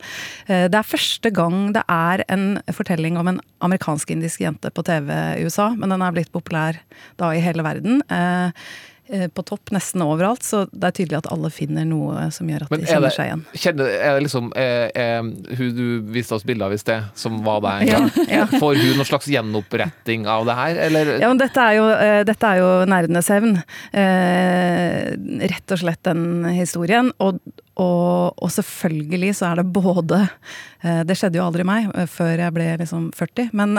eh, 0.48 0.64
det 0.72 0.81
er 0.81 0.88
første 0.94 1.33
gang 1.35 1.74
det 1.77 1.85
er 1.92 2.24
en 2.33 2.48
fortelling 2.72 3.20
om 3.20 3.35
en 3.35 3.42
amerikansk-indisk 3.64 4.46
jente 4.46 4.72
på 4.72 4.87
TV 4.87 5.12
i 5.12 5.44
USA, 5.44 5.70
men 5.77 5.92
den 5.92 6.05
er 6.05 6.16
blitt 6.16 6.33
populær 6.33 6.81
da 7.20 7.35
i 7.35 7.44
hele 7.44 7.66
verden. 7.66 8.00
Eh, 8.09 8.66
på 9.05 9.43
topp 9.45 9.71
nesten 9.75 10.01
overalt, 10.01 10.43
så 10.47 10.62
det 10.73 10.88
er 10.88 10.95
tydelig 10.97 11.19
at 11.19 11.27
alle 11.33 11.51
finner 11.53 11.85
noe 11.85 12.31
som 12.33 12.49
gjør 12.49 12.64
at 12.64 12.73
Men 12.73 12.81
de 12.81 12.87
er 12.87 12.95
kjenner 12.95 13.11
det, 13.11 13.17
seg 13.17 13.29
igjen. 13.29 13.43
kjenner, 13.64 13.90
er 13.99 14.17
det 14.17 14.23
liksom 14.25 14.47
eh, 14.57 14.87
eh, 14.97 15.29
Hun 15.59 15.75
du 15.77 15.85
viste 16.14 16.37
oss 16.38 16.47
bilder 16.49 16.71
av 16.71 16.77
i 16.77 16.81
sted, 16.81 17.11
som 17.19 17.37
var 17.45 17.61
deg 17.67 17.85
en 17.85 17.93
gang, 17.93 18.31
ja. 18.33 18.47
får 18.49 18.81
hun 18.81 18.95
noen 18.97 19.09
slags 19.09 19.29
gjenoppretting 19.29 20.25
av 20.31 20.49
det 20.49 20.57
her, 20.57 20.81
eller? 20.87 21.12
Ja, 21.19 21.29
men 21.29 21.43
dette 21.43 21.67
er 21.69 21.79
jo, 21.79 21.85
eh, 21.93 22.23
dette 22.29 22.55
er 22.55 22.62
jo 22.62 22.71
nerdenes 22.88 23.29
hevn. 23.33 23.59
Eh, 23.93 25.12
rett 25.53 25.77
og 25.77 25.83
slett 25.85 26.03
den 26.09 26.25
historien. 26.57 27.12
Og, 27.21 27.40
og, 27.81 28.35
og 28.39 28.51
selvfølgelig 28.55 29.33
så 29.35 29.49
er 29.49 29.59
det 29.59 29.65
både 29.75 30.21
eh, 30.23 31.01
Det 31.07 31.17
skjedde 31.19 31.41
jo 31.41 31.47
aldri 31.49 31.65
meg 31.67 31.89
eh, 31.91 32.07
før 32.11 32.39
jeg 32.39 32.55
ble 32.55 32.67
liksom 32.79 33.09
40, 33.17 33.49
men 33.59 33.75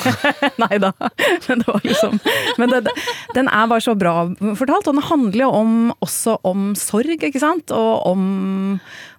Nei 0.62 0.80
da. 0.82 0.90
Men 1.46 1.62
det 1.62 1.68
var 1.68 1.86
liksom 1.86 2.18
Men 2.60 2.74
det, 2.74 2.94
den 3.36 3.48
er 3.48 3.70
bare 3.70 3.84
så 3.84 3.94
bra 3.96 4.14
fortalt, 4.58 4.90
og 4.90 4.98
den 4.98 5.08
handler 5.08 5.44
jo 5.46 5.50
om, 5.56 5.78
også 6.04 6.36
om 6.44 6.74
sorg, 6.76 7.16
ikke 7.16 7.40
sant? 7.40 7.72
Og 7.72 8.10
om 8.10 8.26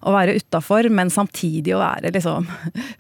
å 0.02 0.14
være 0.14 0.36
utafor, 0.38 0.90
men 0.94 1.10
samtidig 1.14 1.74
å 1.76 1.82
være 1.82 2.14
liksom 2.14 2.46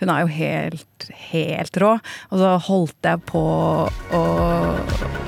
Hun 0.02 0.10
er 0.14 0.24
jo 0.24 0.32
helt, 0.34 1.10
helt 1.32 1.78
rå. 1.82 1.92
Og 2.32 2.42
så 2.42 2.56
holdt 2.70 3.12
jeg 3.12 3.22
på 3.30 3.44
å, 4.18 4.24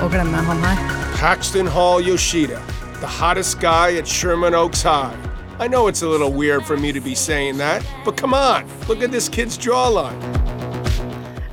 å 0.01 0.09
glemme 0.09 0.41
han 0.49 0.65
her. 0.65 0.81
Paxton 1.19 1.69
Hall 1.69 2.01
Yoshida, 2.01 2.59
the 2.99 3.07
hottest 3.07 3.59
guy 3.61 3.97
at 4.01 4.07
Sherman 4.09 4.57
Oaks 4.57 4.81
High. 4.83 5.32
I 5.63 5.67
know 5.69 5.87
it's 5.87 6.01
a 6.01 6.07
little 6.09 6.29
weird 6.29 6.65
for 6.65 6.75
me 6.75 6.91
to 6.91 6.99
be 6.99 7.15
saying 7.15 7.57
that, 7.59 7.85
but 8.03 8.17
come 8.17 8.33
on, 8.33 8.65
look 8.89 9.01
at 9.01 9.11
this 9.11 9.29
kid's 9.29 9.57
jawline. 9.57 10.19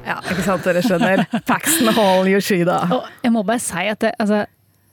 Ja, 0.03 0.17
ikke 0.27 0.43
sant 0.43 0.65
dere 0.67 0.83
skjønner. 0.83 1.23
Paxton 1.47 1.93
Hall 1.95 2.27
Yoshida. 2.27 2.81
Og 2.91 3.07
jeg 3.23 3.31
må 3.31 3.45
bare 3.47 3.63
si 3.63 3.85
at 3.87 4.01
det, 4.03 4.11
altså, 4.19 4.41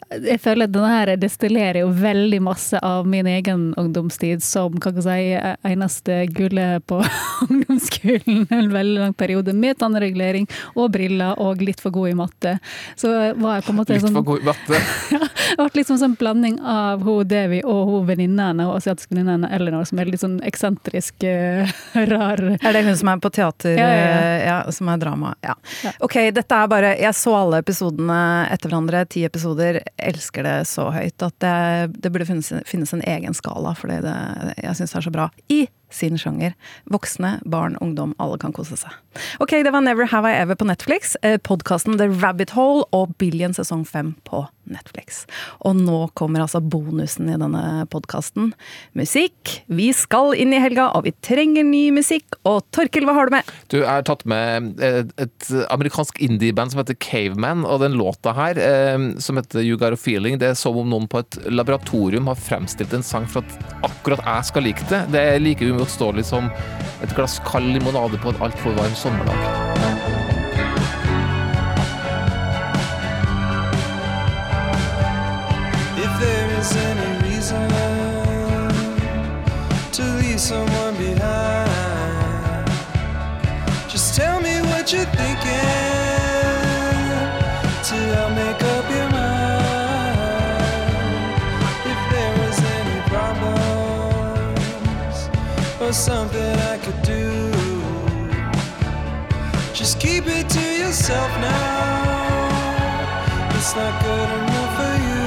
jeg 0.10 0.40
føler 0.40 0.68
at 0.68 0.74
denne 0.74 0.90
her 0.92 1.10
destillerer 1.20 1.82
jo 1.82 1.90
veldig 1.92 2.40
masse 2.46 2.80
av 2.86 3.08
min 3.10 3.28
egen 3.28 3.74
ungdomstid 3.80 4.44
som 4.44 4.78
kan 4.80 4.96
jeg 4.96 5.04
si, 5.04 5.58
eneste 5.68 6.20
gullet 6.36 6.86
på 6.88 7.02
ungdomsskolen 7.48 8.46
en 8.50 8.70
veldig 8.72 9.02
lang 9.02 9.16
periode, 9.18 9.54
med 9.54 9.78
tannregulering 9.82 10.48
og 10.76 10.92
briller 10.96 11.36
og 11.44 11.62
litt 11.64 11.82
for 11.84 11.92
god 11.96 12.14
i 12.14 12.16
matte. 12.18 12.54
Så 12.96 13.12
var 13.38 13.58
jeg 13.60 13.68
på 13.68 13.74
en 13.74 13.80
måte 13.82 13.98
Litt 13.98 14.06
sånn 14.06 14.16
for 14.16 14.28
god 14.32 14.46
i 14.46 14.48
matte. 14.48 14.82
ja. 15.16 15.22
Det 15.28 15.58
ble 15.58 15.82
liksom 15.82 16.00
sånn 16.00 16.16
blanding 16.20 16.58
av 16.68 17.04
hun 17.06 17.28
Devi 17.28 17.60
og 17.66 17.92
hun 17.92 18.08
venninnen 18.08 18.64
og 18.64 18.78
asiatiske 18.78 19.14
venninnen 19.16 19.48
Eleanor, 19.50 19.86
som 19.90 20.00
er 20.02 20.12
litt 20.12 20.24
sånn 20.24 20.40
eksentrisk, 20.48 21.24
eh, 21.28 21.68
rar 22.14 22.44
Er 22.58 22.78
det 22.78 22.86
hun 22.88 22.98
som 23.00 23.12
er 23.12 23.22
på 23.24 23.32
teater, 23.34 23.76
Ja, 23.76 23.88
ja, 23.92 24.08
ja. 24.08 24.18
eh, 24.24 24.48
ja, 24.48 24.58
som 24.72 24.92
er 24.92 25.04
drama? 25.04 25.34
Ja. 25.44 25.58
Ok, 26.04 26.20
dette 26.36 26.56
er 26.64 26.72
bare 26.72 26.94
Jeg 27.00 27.16
så 27.18 27.36
alle 27.38 27.62
episodene 27.64 28.20
etter 28.54 28.72
hverandre, 28.72 29.04
ti 29.10 29.24
episoder. 29.28 29.82
Elsker 29.98 30.46
det 30.46 30.56
så 30.70 30.90
høyt 30.94 31.24
at 31.26 31.36
det, 31.44 32.02
det 32.04 32.12
burde 32.14 32.28
finnes, 32.30 32.52
finnes 32.70 32.94
en 32.94 33.04
egen 33.08 33.34
skala, 33.38 33.74
fordi 33.78 34.00
det, 34.06 34.16
jeg 34.62 34.78
syns 34.80 34.94
det 34.94 35.00
er 35.02 35.08
så 35.08 35.14
bra. 35.16 35.30
I 35.50 35.66
sin 35.94 36.20
sjanger. 36.20 36.54
Voksne, 36.92 37.38
barn, 37.48 37.78
ungdom, 37.82 38.14
alle 38.22 38.38
kan 38.42 38.54
kose 38.56 38.78
seg. 38.80 38.94
Ok, 39.44 39.56
det 39.64 39.72
var 39.74 39.86
Never 39.86 40.10
Have 40.12 40.30
I 40.30 40.42
Ever 40.42 40.60
på 40.60 40.68
Netflix. 40.68 41.16
Eh, 41.24 41.40
Podkasten 41.40 41.98
The 41.98 42.10
Rabbit 42.12 42.54
Hole 42.58 42.86
og 42.96 43.16
Billion 43.18 43.56
sesong 43.56 43.88
fem 43.88 44.14
på 44.28 44.46
Netflix. 44.72 45.24
Og 45.68 45.78
nå 45.80 46.00
kommer 46.18 46.44
altså 46.44 46.62
bonusen 46.62 47.30
i 47.32 47.38
denne 47.40 47.86
podkasten. 47.92 48.52
Musikk. 48.98 49.60
Vi 49.68 49.90
skal 49.96 50.36
inn 50.38 50.54
i 50.56 50.62
helga, 50.62 50.90
og 50.98 51.08
vi 51.08 51.14
trenger 51.26 51.66
ny 51.68 51.88
musikk. 51.96 52.40
Og 52.48 52.64
Torkil, 52.76 53.08
hva 53.08 53.16
har 53.18 53.30
du 53.30 53.38
med? 53.38 53.52
Du 53.74 53.80
er 53.82 54.06
tatt 54.08 54.26
med 54.30 54.82
eh, 54.84 55.04
et 55.24 55.50
amerikansk 55.74 56.22
indie-band 56.24 56.74
som 56.74 56.84
heter 56.84 57.00
Caveman, 57.04 57.66
og 57.68 57.82
den 57.84 57.98
låta 58.00 58.36
her, 58.38 58.60
eh, 58.62 58.98
som 59.24 59.40
heter 59.40 59.64
You 59.64 59.80
Got 59.80 59.98
A 59.98 60.02
Feeling, 60.02 60.40
det 60.42 60.52
er 60.52 60.60
som 60.60 60.78
om 60.78 60.90
noen 60.92 61.10
på 61.12 61.24
et 61.24 61.40
laboratorium 61.50 62.30
har 62.32 62.40
fremstilt 62.40 62.94
en 62.96 63.06
sang 63.06 63.28
for 63.30 63.46
at 63.46 63.82
akkurat 63.88 64.24
jeg 64.26 64.52
skal 64.52 64.68
like 64.68 64.90
det. 64.92 65.04
Det 65.14 65.24
er 65.24 65.44
like 65.44 65.66
uimotståelig 65.66 66.28
som 66.32 66.52
et 67.04 67.16
glass 67.18 67.40
kald 67.48 67.74
limonade 67.74 68.20
på 68.22 68.34
en 68.34 68.48
altfor 68.48 68.78
varm 68.78 68.96
sommerdag. 68.98 69.77
Or 95.88 95.94
something 95.94 96.56
I 96.74 96.78
could 96.84 97.02
do, 97.02 97.52
just 99.74 100.00
keep 100.02 100.26
it 100.28 100.50
to 100.50 100.60
yourself 100.84 101.32
now. 101.40 101.56
It's 103.56 103.74
not 103.76 103.94
good 104.04 104.30
enough 104.40 104.72
for 104.78 104.94
you. 105.08 105.26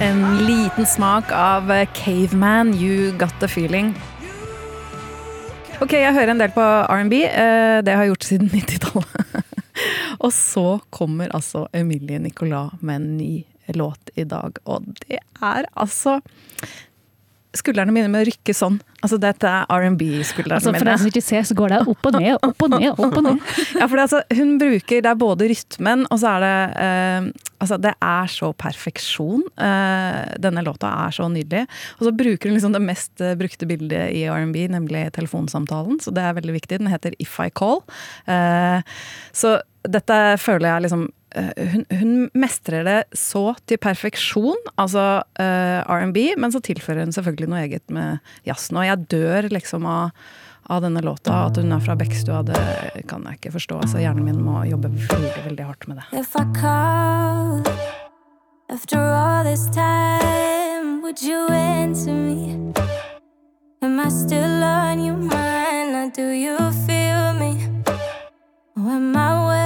En 0.00 0.44
liten 0.44 0.86
smak 0.86 1.32
av 1.32 1.86
Caveman, 1.92 2.72
You 2.80 3.12
Got 3.18 3.32
The 3.40 3.48
Feeling. 3.48 3.96
Ok, 5.80 5.92
jeg 5.92 6.12
hører 6.14 6.30
en 6.30 6.40
del 6.40 6.50
på 6.54 6.60
R&B. 6.88 7.12
eh, 7.24 7.82
Det 7.84 7.92
har 7.94 8.02
jeg 8.02 8.08
gjort 8.12 8.24
siden 8.24 8.50
90-tallet. 8.54 9.43
Og 10.24 10.32
så 10.32 10.78
kommer 10.94 11.32
altså 11.36 11.66
Emilie 11.76 12.18
Nicolas 12.22 12.72
med 12.80 13.02
en 13.02 13.12
ny 13.18 13.32
låt 13.76 14.10
i 14.20 14.24
dag, 14.28 14.58
og 14.68 14.88
det 15.04 15.20
er 15.40 15.68
altså 15.72 16.18
Skuldrene 17.54 17.92
mine 17.94 18.08
må 18.10 18.18
rykke 18.26 18.50
sånn. 18.50 18.80
Altså, 18.98 19.14
dette 19.22 19.46
er 19.46 19.68
R&B-skuldrene 19.70 20.56
Altså, 20.56 20.72
for 20.72 20.80
mine. 20.80 20.88
deg 20.88 20.98
som 20.98 21.10
ikke 21.12 21.20
ser, 21.22 21.44
så 21.46 21.54
går 21.54 21.70
det 21.70 21.76
opp 21.92 22.08
og 22.08 22.16
ned, 22.18 22.32
opp 22.42 22.64
og 22.66 22.72
ned, 22.72 22.88
opp 22.98 23.18
og 23.20 23.22
ned. 23.28 23.44
Ja, 23.78 23.86
for 23.86 23.94
det, 23.94 24.06
altså, 24.08 24.22
hun 24.34 24.56
bruker 24.58 25.04
Det 25.04 25.10
er 25.12 25.20
både 25.20 25.46
rytmen, 25.52 26.02
og 26.10 26.18
så 26.18 26.32
er 26.32 26.42
det 26.42 26.56
eh, 26.82 27.28
Altså, 27.62 27.78
det 27.78 27.92
er 27.94 28.32
så 28.34 28.50
perfeksjon. 28.58 29.44
Eh, 29.54 30.34
denne 30.42 30.64
låta 30.66 30.90
er 31.04 31.14
så 31.14 31.28
nydelig. 31.30 31.62
Og 32.00 32.08
så 32.08 32.14
bruker 32.18 32.50
hun 32.50 32.58
liksom 32.58 32.74
det 32.74 32.82
mest 32.84 33.22
eh, 33.22 33.36
brukte 33.38 33.68
bildet 33.70 34.10
i 34.18 34.24
R&B, 34.26 34.58
nemlig 34.74 35.04
telefonsamtalen. 35.14 36.02
Så 36.02 36.10
det 36.12 36.26
er 36.26 36.34
veldig 36.40 36.56
viktig. 36.58 36.80
Den 36.82 36.90
heter 36.90 37.14
If 37.22 37.38
I 37.40 37.52
Call. 37.54 37.84
Eh, 38.26 38.82
så 39.30 39.54
dette 39.88 40.20
føler 40.40 40.68
jeg 40.70 40.84
liksom 40.86 41.02
eh, 41.36 41.50
hun, 41.72 41.84
hun 42.00 42.14
mestrer 42.38 42.86
det 42.86 43.00
så 43.18 43.50
til 43.68 43.80
perfeksjon, 43.82 44.72
altså 44.80 45.04
uh, 45.24 45.80
R&B, 45.84 46.32
men 46.40 46.54
så 46.54 46.62
tilfører 46.64 47.04
hun 47.04 47.14
selvfølgelig 47.16 47.50
noe 47.52 47.66
eget 47.66 47.94
med 47.94 48.34
jazzen. 48.48 48.80
Og 48.80 48.88
jeg 48.88 49.06
dør 49.12 49.52
liksom 49.52 49.86
av 49.90 50.10
av 50.66 50.82
denne 50.82 51.00
låta. 51.00 51.44
At 51.46 51.56
hun 51.56 51.72
er 51.72 51.80
fra 51.84 51.96
Bekkstua, 51.96 52.42
det 52.42 53.04
kan 53.08 53.24
jeg 53.28 53.38
ikke 53.38 53.54
forstå. 53.58 53.80
Altså, 53.84 54.00
hjernen 54.00 54.24
min 54.24 54.40
må 54.44 54.64
jobbe 54.68 54.90
veldig 54.92 55.44
veldig 55.48 55.66
hardt 55.68 55.88
med 55.88 56.00
det. 56.00 56.06
If 56.20 56.34
I 56.36 56.44
call 56.56 57.62
after 58.70 58.98
all 58.98 59.44
this 59.44 59.66
time, 59.74 61.02
would 61.02 61.20
you 61.22 61.48
answer 61.48 62.12
me? 62.12 62.72
Am 63.82 64.00
I 64.00 64.08
still 64.08 64.62
on 64.64 65.04
your 65.04 65.16
mind? 65.16 65.94
Or 65.94 66.10
do 66.14 66.30
you 66.30 66.56
feel 66.86 67.34
me? 67.34 67.60
Or 68.76 68.90
am 68.90 69.16
I 69.16 69.63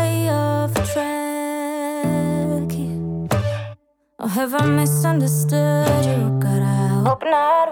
Or 4.21 4.29
have 4.29 4.53
I 4.53 4.67
misunderstood 4.67 6.05
you? 6.05 6.41
God, 6.41 6.61
I 6.61 6.89
hope 7.07 7.23
not. 7.23 7.69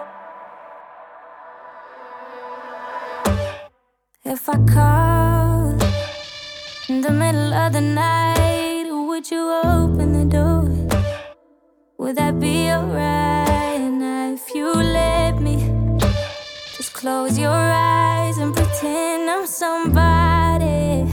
If 4.25 4.49
I 4.49 4.57
call 4.73 5.75
in 6.89 7.01
the 7.01 7.11
middle 7.11 7.53
of 7.53 7.73
the 7.73 7.81
night, 7.81 8.87
would 8.89 9.29
you 9.29 9.43
open 9.65 10.13
the 10.13 10.25
door? 10.25 10.63
Would 11.99 12.15
that 12.15 12.39
be 12.39 12.71
alright? 12.71 13.57
If 14.39 14.55
you 14.55 14.73
let 14.73 15.41
me, 15.41 15.57
just 16.77 16.93
close 16.93 17.37
your 17.37 17.51
eyes 17.51 18.39
and 18.39 18.55
pretend 18.55 19.29
I'm 19.29 19.47
somebody. 19.49 21.11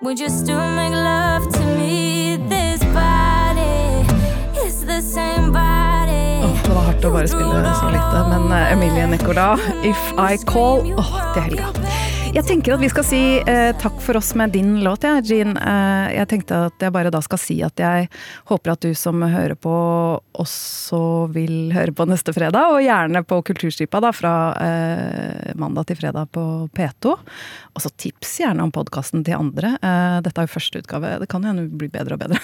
Would 0.00 0.18
you 0.18 0.30
still 0.30 0.66
make 0.70 0.94
love 0.94 1.52
to 1.52 1.64
me? 1.76 2.31
Det 6.62 6.74
var 6.74 6.86
hardt 6.86 7.04
å 7.04 7.10
bare 7.14 7.28
spille 7.30 7.74
så 7.80 7.90
lite, 7.92 8.22
men 8.30 8.52
eh, 8.54 8.72
Emilie 8.72 9.06
Nicolas, 9.10 9.60
If 9.82 10.00
I 10.18 10.38
Call 10.46 10.92
Åh, 10.94 11.12
til 11.34 11.42
helga. 11.48 11.72
Jeg 12.32 12.46
tenker 12.48 12.72
at 12.72 12.80
vi 12.80 12.88
skal 12.88 13.04
si 13.04 13.18
eh, 13.44 13.74
takk 13.76 13.98
for 14.00 14.16
oss 14.16 14.30
med 14.40 14.54
din 14.54 14.78
låt, 14.80 15.02
ja, 15.04 15.18
Jean. 15.20 15.52
Eh, 15.52 16.14
jeg 16.16 16.28
tenkte 16.30 16.62
at 16.70 16.80
jeg 16.80 16.92
bare 16.94 17.10
da 17.12 17.20
skal 17.20 17.36
si 17.36 17.58
at 17.60 17.76
jeg 17.76 18.06
håper 18.48 18.72
at 18.72 18.86
du 18.86 18.94
som 18.96 19.20
hører 19.20 19.52
på, 19.52 19.72
også 20.40 21.00
vil 21.34 21.74
høre 21.76 21.92
på 21.92 22.06
neste 22.08 22.32
fredag. 22.32 22.72
Og 22.72 22.80
gjerne 22.86 23.20
på 23.28 23.42
Kulturstripa 23.44 24.00
da, 24.00 24.14
fra 24.16 24.32
eh, 24.64 25.52
mandag 25.60 25.90
til 25.90 26.00
fredag 26.00 26.32
på 26.32 26.46
P2. 26.72 27.12
Og 27.72 27.84
så 27.84 27.92
tips 28.00 28.32
gjerne 28.40 28.64
om 28.64 28.72
podkasten 28.72 29.26
til 29.28 29.36
andre. 29.36 29.74
Eh, 29.84 30.16
dette 30.24 30.40
er 30.40 30.48
jo 30.48 30.54
første 30.54 30.80
utgave. 30.80 31.12
Det 31.20 31.28
kan 31.32 31.44
hende 31.44 31.66
bli 31.68 31.90
bedre 31.92 32.16
og 32.16 32.24
bedre. 32.24 32.40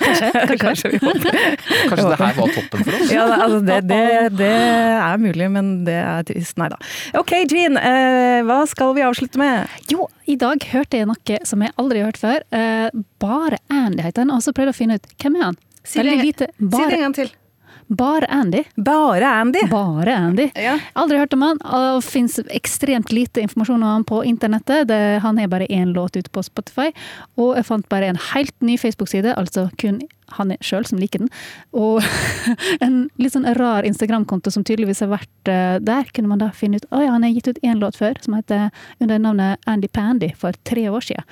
Kanskje. 0.00 0.56
Kanskje 0.64 0.94
vi 0.94 1.02
håper. 1.04 1.38
Kanskje 1.92 2.08
det 2.14 2.18
her 2.22 2.40
var 2.40 2.56
toppen 2.56 2.88
for 2.88 2.96
oss? 2.96 3.12
Ja, 3.12 3.28
det, 3.28 3.38
altså 3.44 3.60
det, 3.68 3.78
det, 3.92 4.02
det 4.40 4.50
er 4.96 5.20
mulig, 5.20 5.52
men 5.52 5.70
det 5.84 6.00
er 6.00 6.24
trist. 6.32 6.56
Nei 6.60 6.72
da. 6.72 6.80
Ok, 7.20 7.36
Jean. 7.44 7.76
Eh, 7.76 8.40
hva 8.48 8.62
skal 8.68 8.85
vi 8.94 9.04
avslutte 9.06 9.40
med? 9.40 9.72
Jo, 9.90 10.06
i 10.26 10.36
dag 10.40 10.62
hørte 10.72 11.00
jeg 11.00 11.08
noe 11.08 11.40
som 11.48 11.64
jeg 11.64 11.74
aldri 11.80 12.02
har 12.02 12.12
hørt 12.12 12.20
før. 12.20 12.44
Eh, 12.54 12.90
bare 13.22 13.58
Andy 13.72 14.04
heter 14.06 14.26
han, 14.26 14.34
og 14.36 14.44
så 14.44 14.54
prøvde 14.54 14.74
jeg 14.74 14.76
å 14.76 14.82
finne 14.82 15.00
ut 15.00 15.10
hvem 15.22 15.40
er 15.40 15.48
han. 15.48 15.58
Si 15.86 16.02
det, 16.02 16.14
si 16.20 16.46
det 16.66 16.94
en 16.98 17.04
gang 17.06 17.14
til. 17.14 17.34
Bare 17.86 18.26
Andy. 18.26 18.64
Bare 18.74 19.26
Andy? 19.26 19.60
Bare 19.70 20.14
Andy. 20.14 20.50
Aldri 20.92 21.18
hørt 21.18 21.34
om 21.36 21.44
han, 21.46 21.60
og 21.62 22.02
fins 22.04 22.40
ekstremt 22.50 23.12
lite 23.14 23.44
informasjon 23.44 23.82
om 23.82 23.92
han 23.92 24.06
på 24.06 24.24
internettet. 24.26 24.88
Det, 24.90 24.98
han 25.22 25.38
er 25.38 25.50
bare 25.52 25.68
én 25.70 25.94
låt 25.94 26.16
ute 26.18 26.30
på 26.30 26.42
Spotify. 26.42 26.90
Og 27.38 27.54
jeg 27.54 27.68
fant 27.68 27.88
bare 27.92 28.10
en 28.10 28.18
helt 28.32 28.54
ny 28.58 28.74
Facebook-side, 28.80 29.36
altså 29.38 29.68
kun 29.78 30.00
han 30.38 30.54
sjøl 30.60 30.86
som 30.88 30.98
liker 30.98 31.22
den. 31.22 31.30
Og 31.76 32.02
en 32.84 33.08
litt 33.20 33.34
sånn 33.34 33.46
rar 33.56 33.86
Instagram-konto 33.88 34.50
som 34.50 34.64
tydeligvis 34.66 35.02
har 35.04 35.12
vært 35.12 35.50
eh, 35.52 35.76
der. 35.84 36.08
Kunne 36.16 36.32
man 36.32 36.42
da 36.42 36.50
finne 36.54 36.80
ut 36.80 36.86
Å 36.90 37.02
ja, 37.02 37.12
han 37.14 37.26
har 37.26 37.34
gitt 37.34 37.48
ut 37.48 37.60
én 37.62 37.80
låt 37.82 37.98
før, 37.98 38.18
som 38.24 38.36
heter 38.38 38.68
under 39.02 39.20
navnet 39.22 39.60
Andy 39.66 39.88
Pandy, 39.88 40.32
for 40.38 40.56
tre 40.66 40.88
år 40.90 41.04
siden. 41.06 41.26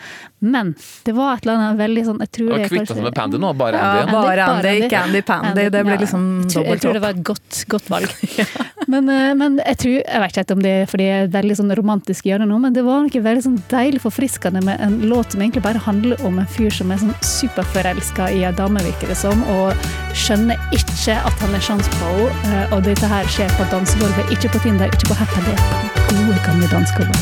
Men 0.44 0.74
det 1.07 1.14
var 1.16 1.38
et 1.38 1.46
eller 1.46 1.61
annet 1.61 1.80
veldig 1.80 2.04
sånn 2.09 2.20
Jeg 2.24 2.33
tror 2.37 2.50
Og 2.52 2.59
det 2.61 2.68
kvitta 2.70 2.94
seg 2.94 3.07
med 3.07 3.16
Pandy 3.16 3.40
nå, 3.40 3.52
bare 3.59 3.80
Ja, 3.80 3.90
Andy. 4.04 4.12
bare 4.14 4.48
Andy, 4.50 4.74
ikke 4.85 5.02
Andy 5.09 5.22
Pandy. 5.24 5.68
Det 5.74 5.85
ble 5.85 5.96
Ja, 5.96 6.00
liksom 6.04 6.24
jeg 6.44 6.50
tror- 6.52 6.66
Jeg 6.74 6.80
tror 6.85 6.92
det 6.98 7.02
var 7.04 7.16
et 7.16 7.24
godt, 7.24 7.64
godt 7.68 7.90
valg. 7.90 8.14
men, 8.92 9.09
eh, 9.09 9.35
men 9.35 9.59
jeg 9.64 9.78
tror 9.78 9.94
Jeg 10.04 10.20
vet 10.24 10.40
ikke 10.44 10.57
om 10.59 10.62
det 10.64 10.74
er 10.83 10.87
fordi 10.90 11.09
jeg 11.09 11.24
er 11.24 11.33
veldig 11.35 11.57
sånn 11.61 11.74
romantisk 11.78 12.28
gjør 12.28 12.44
det 12.44 12.48
nå, 12.50 12.59
men 12.61 12.72
det 12.76 12.85
var 12.85 13.02
noe 13.04 13.24
veldig 13.28 13.44
sånn 13.46 13.59
deilig 13.70 14.02
forfriskende 14.04 14.62
med 14.64 14.80
en 14.85 15.00
låt 15.09 15.33
som 15.33 15.40
egentlig 15.40 15.62
bare 15.64 15.80
handler 15.87 16.20
om 16.26 16.38
en 16.38 16.46
fyr 16.46 16.70
som 16.74 16.92
er 16.92 17.00
sånn 17.02 17.14
superforelska 17.24 18.28
i 18.35 18.44
ei 18.44 18.52
dame, 18.57 18.84
virker 18.85 19.11
det 19.12 19.16
som, 19.18 19.42
og 19.57 19.75
skjønner 20.14 20.61
ikke 20.77 21.16
at 21.29 21.42
han 21.42 21.55
er 21.57 21.62
sjans 21.64 21.88
på 21.97 22.12
henne. 22.12 22.62
eh, 22.64 22.73
Og 22.75 22.85
dette 22.85 23.07
her 23.07 23.27
skjer 23.35 23.51
på 23.59 23.66
dansegulvet, 23.73 24.33
ikke 24.35 24.53
på 24.55 24.62
Tinder, 24.64 24.87
ikke 24.92 25.11
på 25.12 25.18
Happy, 25.23 25.40
er 25.51 25.59
på 25.97 26.14
gode, 26.14 26.38
gamle 26.47 26.66
dansegulvet. 26.75 27.20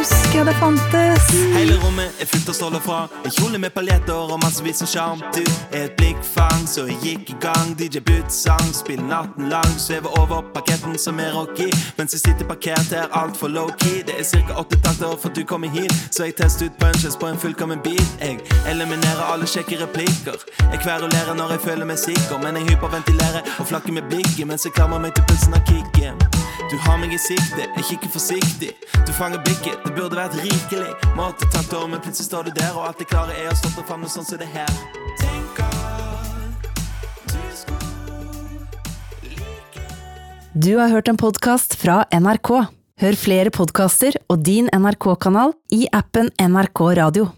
Husker 0.00 0.44
det 0.44 0.54
fantes! 0.54 1.24
Hele 1.56 1.74
rommet 1.84 2.20
er 2.20 2.26
fullt 2.26 2.48
av 2.48 2.54
stråler 2.56 2.80
fra 2.80 3.00
En 3.24 3.34
kjole 3.36 3.58
med 3.60 3.74
paljetter 3.74 4.32
og 4.32 4.38
massevis 4.40 4.80
av 4.80 4.88
sjarm 4.88 5.20
Du 5.36 5.42
er 5.76 5.82
et 5.82 5.98
blikkfang, 5.98 6.62
så 6.72 6.86
jeg 6.88 6.96
gikk 7.02 7.32
i 7.34 7.36
gang. 7.44 7.74
DJ 7.76 8.00
Butt 8.06 8.32
sang, 8.32 8.70
spill 8.72 9.02
natten 9.10 9.52
lang. 9.52 9.74
Svever 9.76 10.16
over 10.22 10.40
parketten 10.56 10.96
som 11.04 11.20
er 11.20 11.36
rocky. 11.36 11.68
Mens 12.00 12.16
jeg 12.16 12.24
sitter 12.24 12.48
parkert 12.48 12.96
her 12.96 13.12
altfor 13.12 13.52
low-key. 13.52 14.00
Det 14.08 14.16
er 14.16 14.24
ca. 14.24 14.56
åtte 14.64 14.80
takter 14.80 15.20
for 15.20 15.36
du 15.36 15.44
kommer 15.44 15.68
hit 15.68 15.92
Så 16.08 16.30
jeg 16.30 16.38
tester 16.40 16.72
ut 16.72 16.80
punches 16.80 17.20
på 17.20 17.28
en 17.28 17.36
fullkommen 17.44 17.84
beat. 17.84 18.16
Jeg 18.24 18.40
eliminerer 18.72 19.24
alle 19.28 19.44
kjekke 19.44 19.84
replikker. 19.84 20.40
Jeg 20.64 20.80
kverulerer 20.80 21.36
når 21.36 21.58
jeg 21.58 21.66
føler 21.68 21.84
meg 21.92 22.00
sikker. 22.00 22.40
Men 22.40 22.56
jeg 22.56 22.72
hyperventilerer 22.72 23.56
og 23.58 23.68
flakker 23.68 23.92
med 23.92 24.08
blikket 24.08 24.48
Mens 24.48 24.64
jeg 24.64 24.72
klamrer 24.72 25.04
meg 25.04 25.12
til 25.12 25.28
pulsen 25.28 25.60
av 25.60 25.66
kicken 25.68 26.39
du 26.68 26.76
har 26.84 26.98
meg 27.00 27.14
i 27.14 27.18
sikte, 27.18 27.64
jeg 27.64 27.84
kikker 27.88 28.10
forsiktig. 28.12 28.70
Du 29.06 29.12
fanger 29.16 29.40
blikket, 29.46 29.78
det 29.86 29.94
burde 29.96 30.18
vært 30.18 30.36
rikelig. 30.42 30.92
Måtte 31.16 31.48
tatt 31.48 31.72
over, 31.72 31.88
men 31.94 32.02
plutselig 32.04 32.28
står 32.28 32.50
du 32.50 32.52
der, 32.58 32.74
og 32.76 32.90
alt 32.90 33.00
jeg 33.00 33.08
klarer 33.10 33.38
er 33.38 33.48
å 33.52 33.56
stoppe 33.56 33.86
fram 33.88 34.04
med 34.04 34.12
sånn 34.12 34.28
som 34.28 34.40
det 34.40 34.50
her. 34.52 34.68
Du 40.52 40.74
har 40.76 40.90
hørt 40.92 41.08
en 41.08 41.16
podkast 41.16 41.78
fra 41.80 42.02
NRK. 42.12 42.52
Hør 43.00 43.16
flere 43.16 43.52
podkaster 43.54 44.18
og 44.28 44.42
din 44.44 44.68
NRK-kanal 44.74 45.54
i 45.72 45.86
appen 45.96 46.28
NRK 46.36 46.88
Radio. 47.00 47.30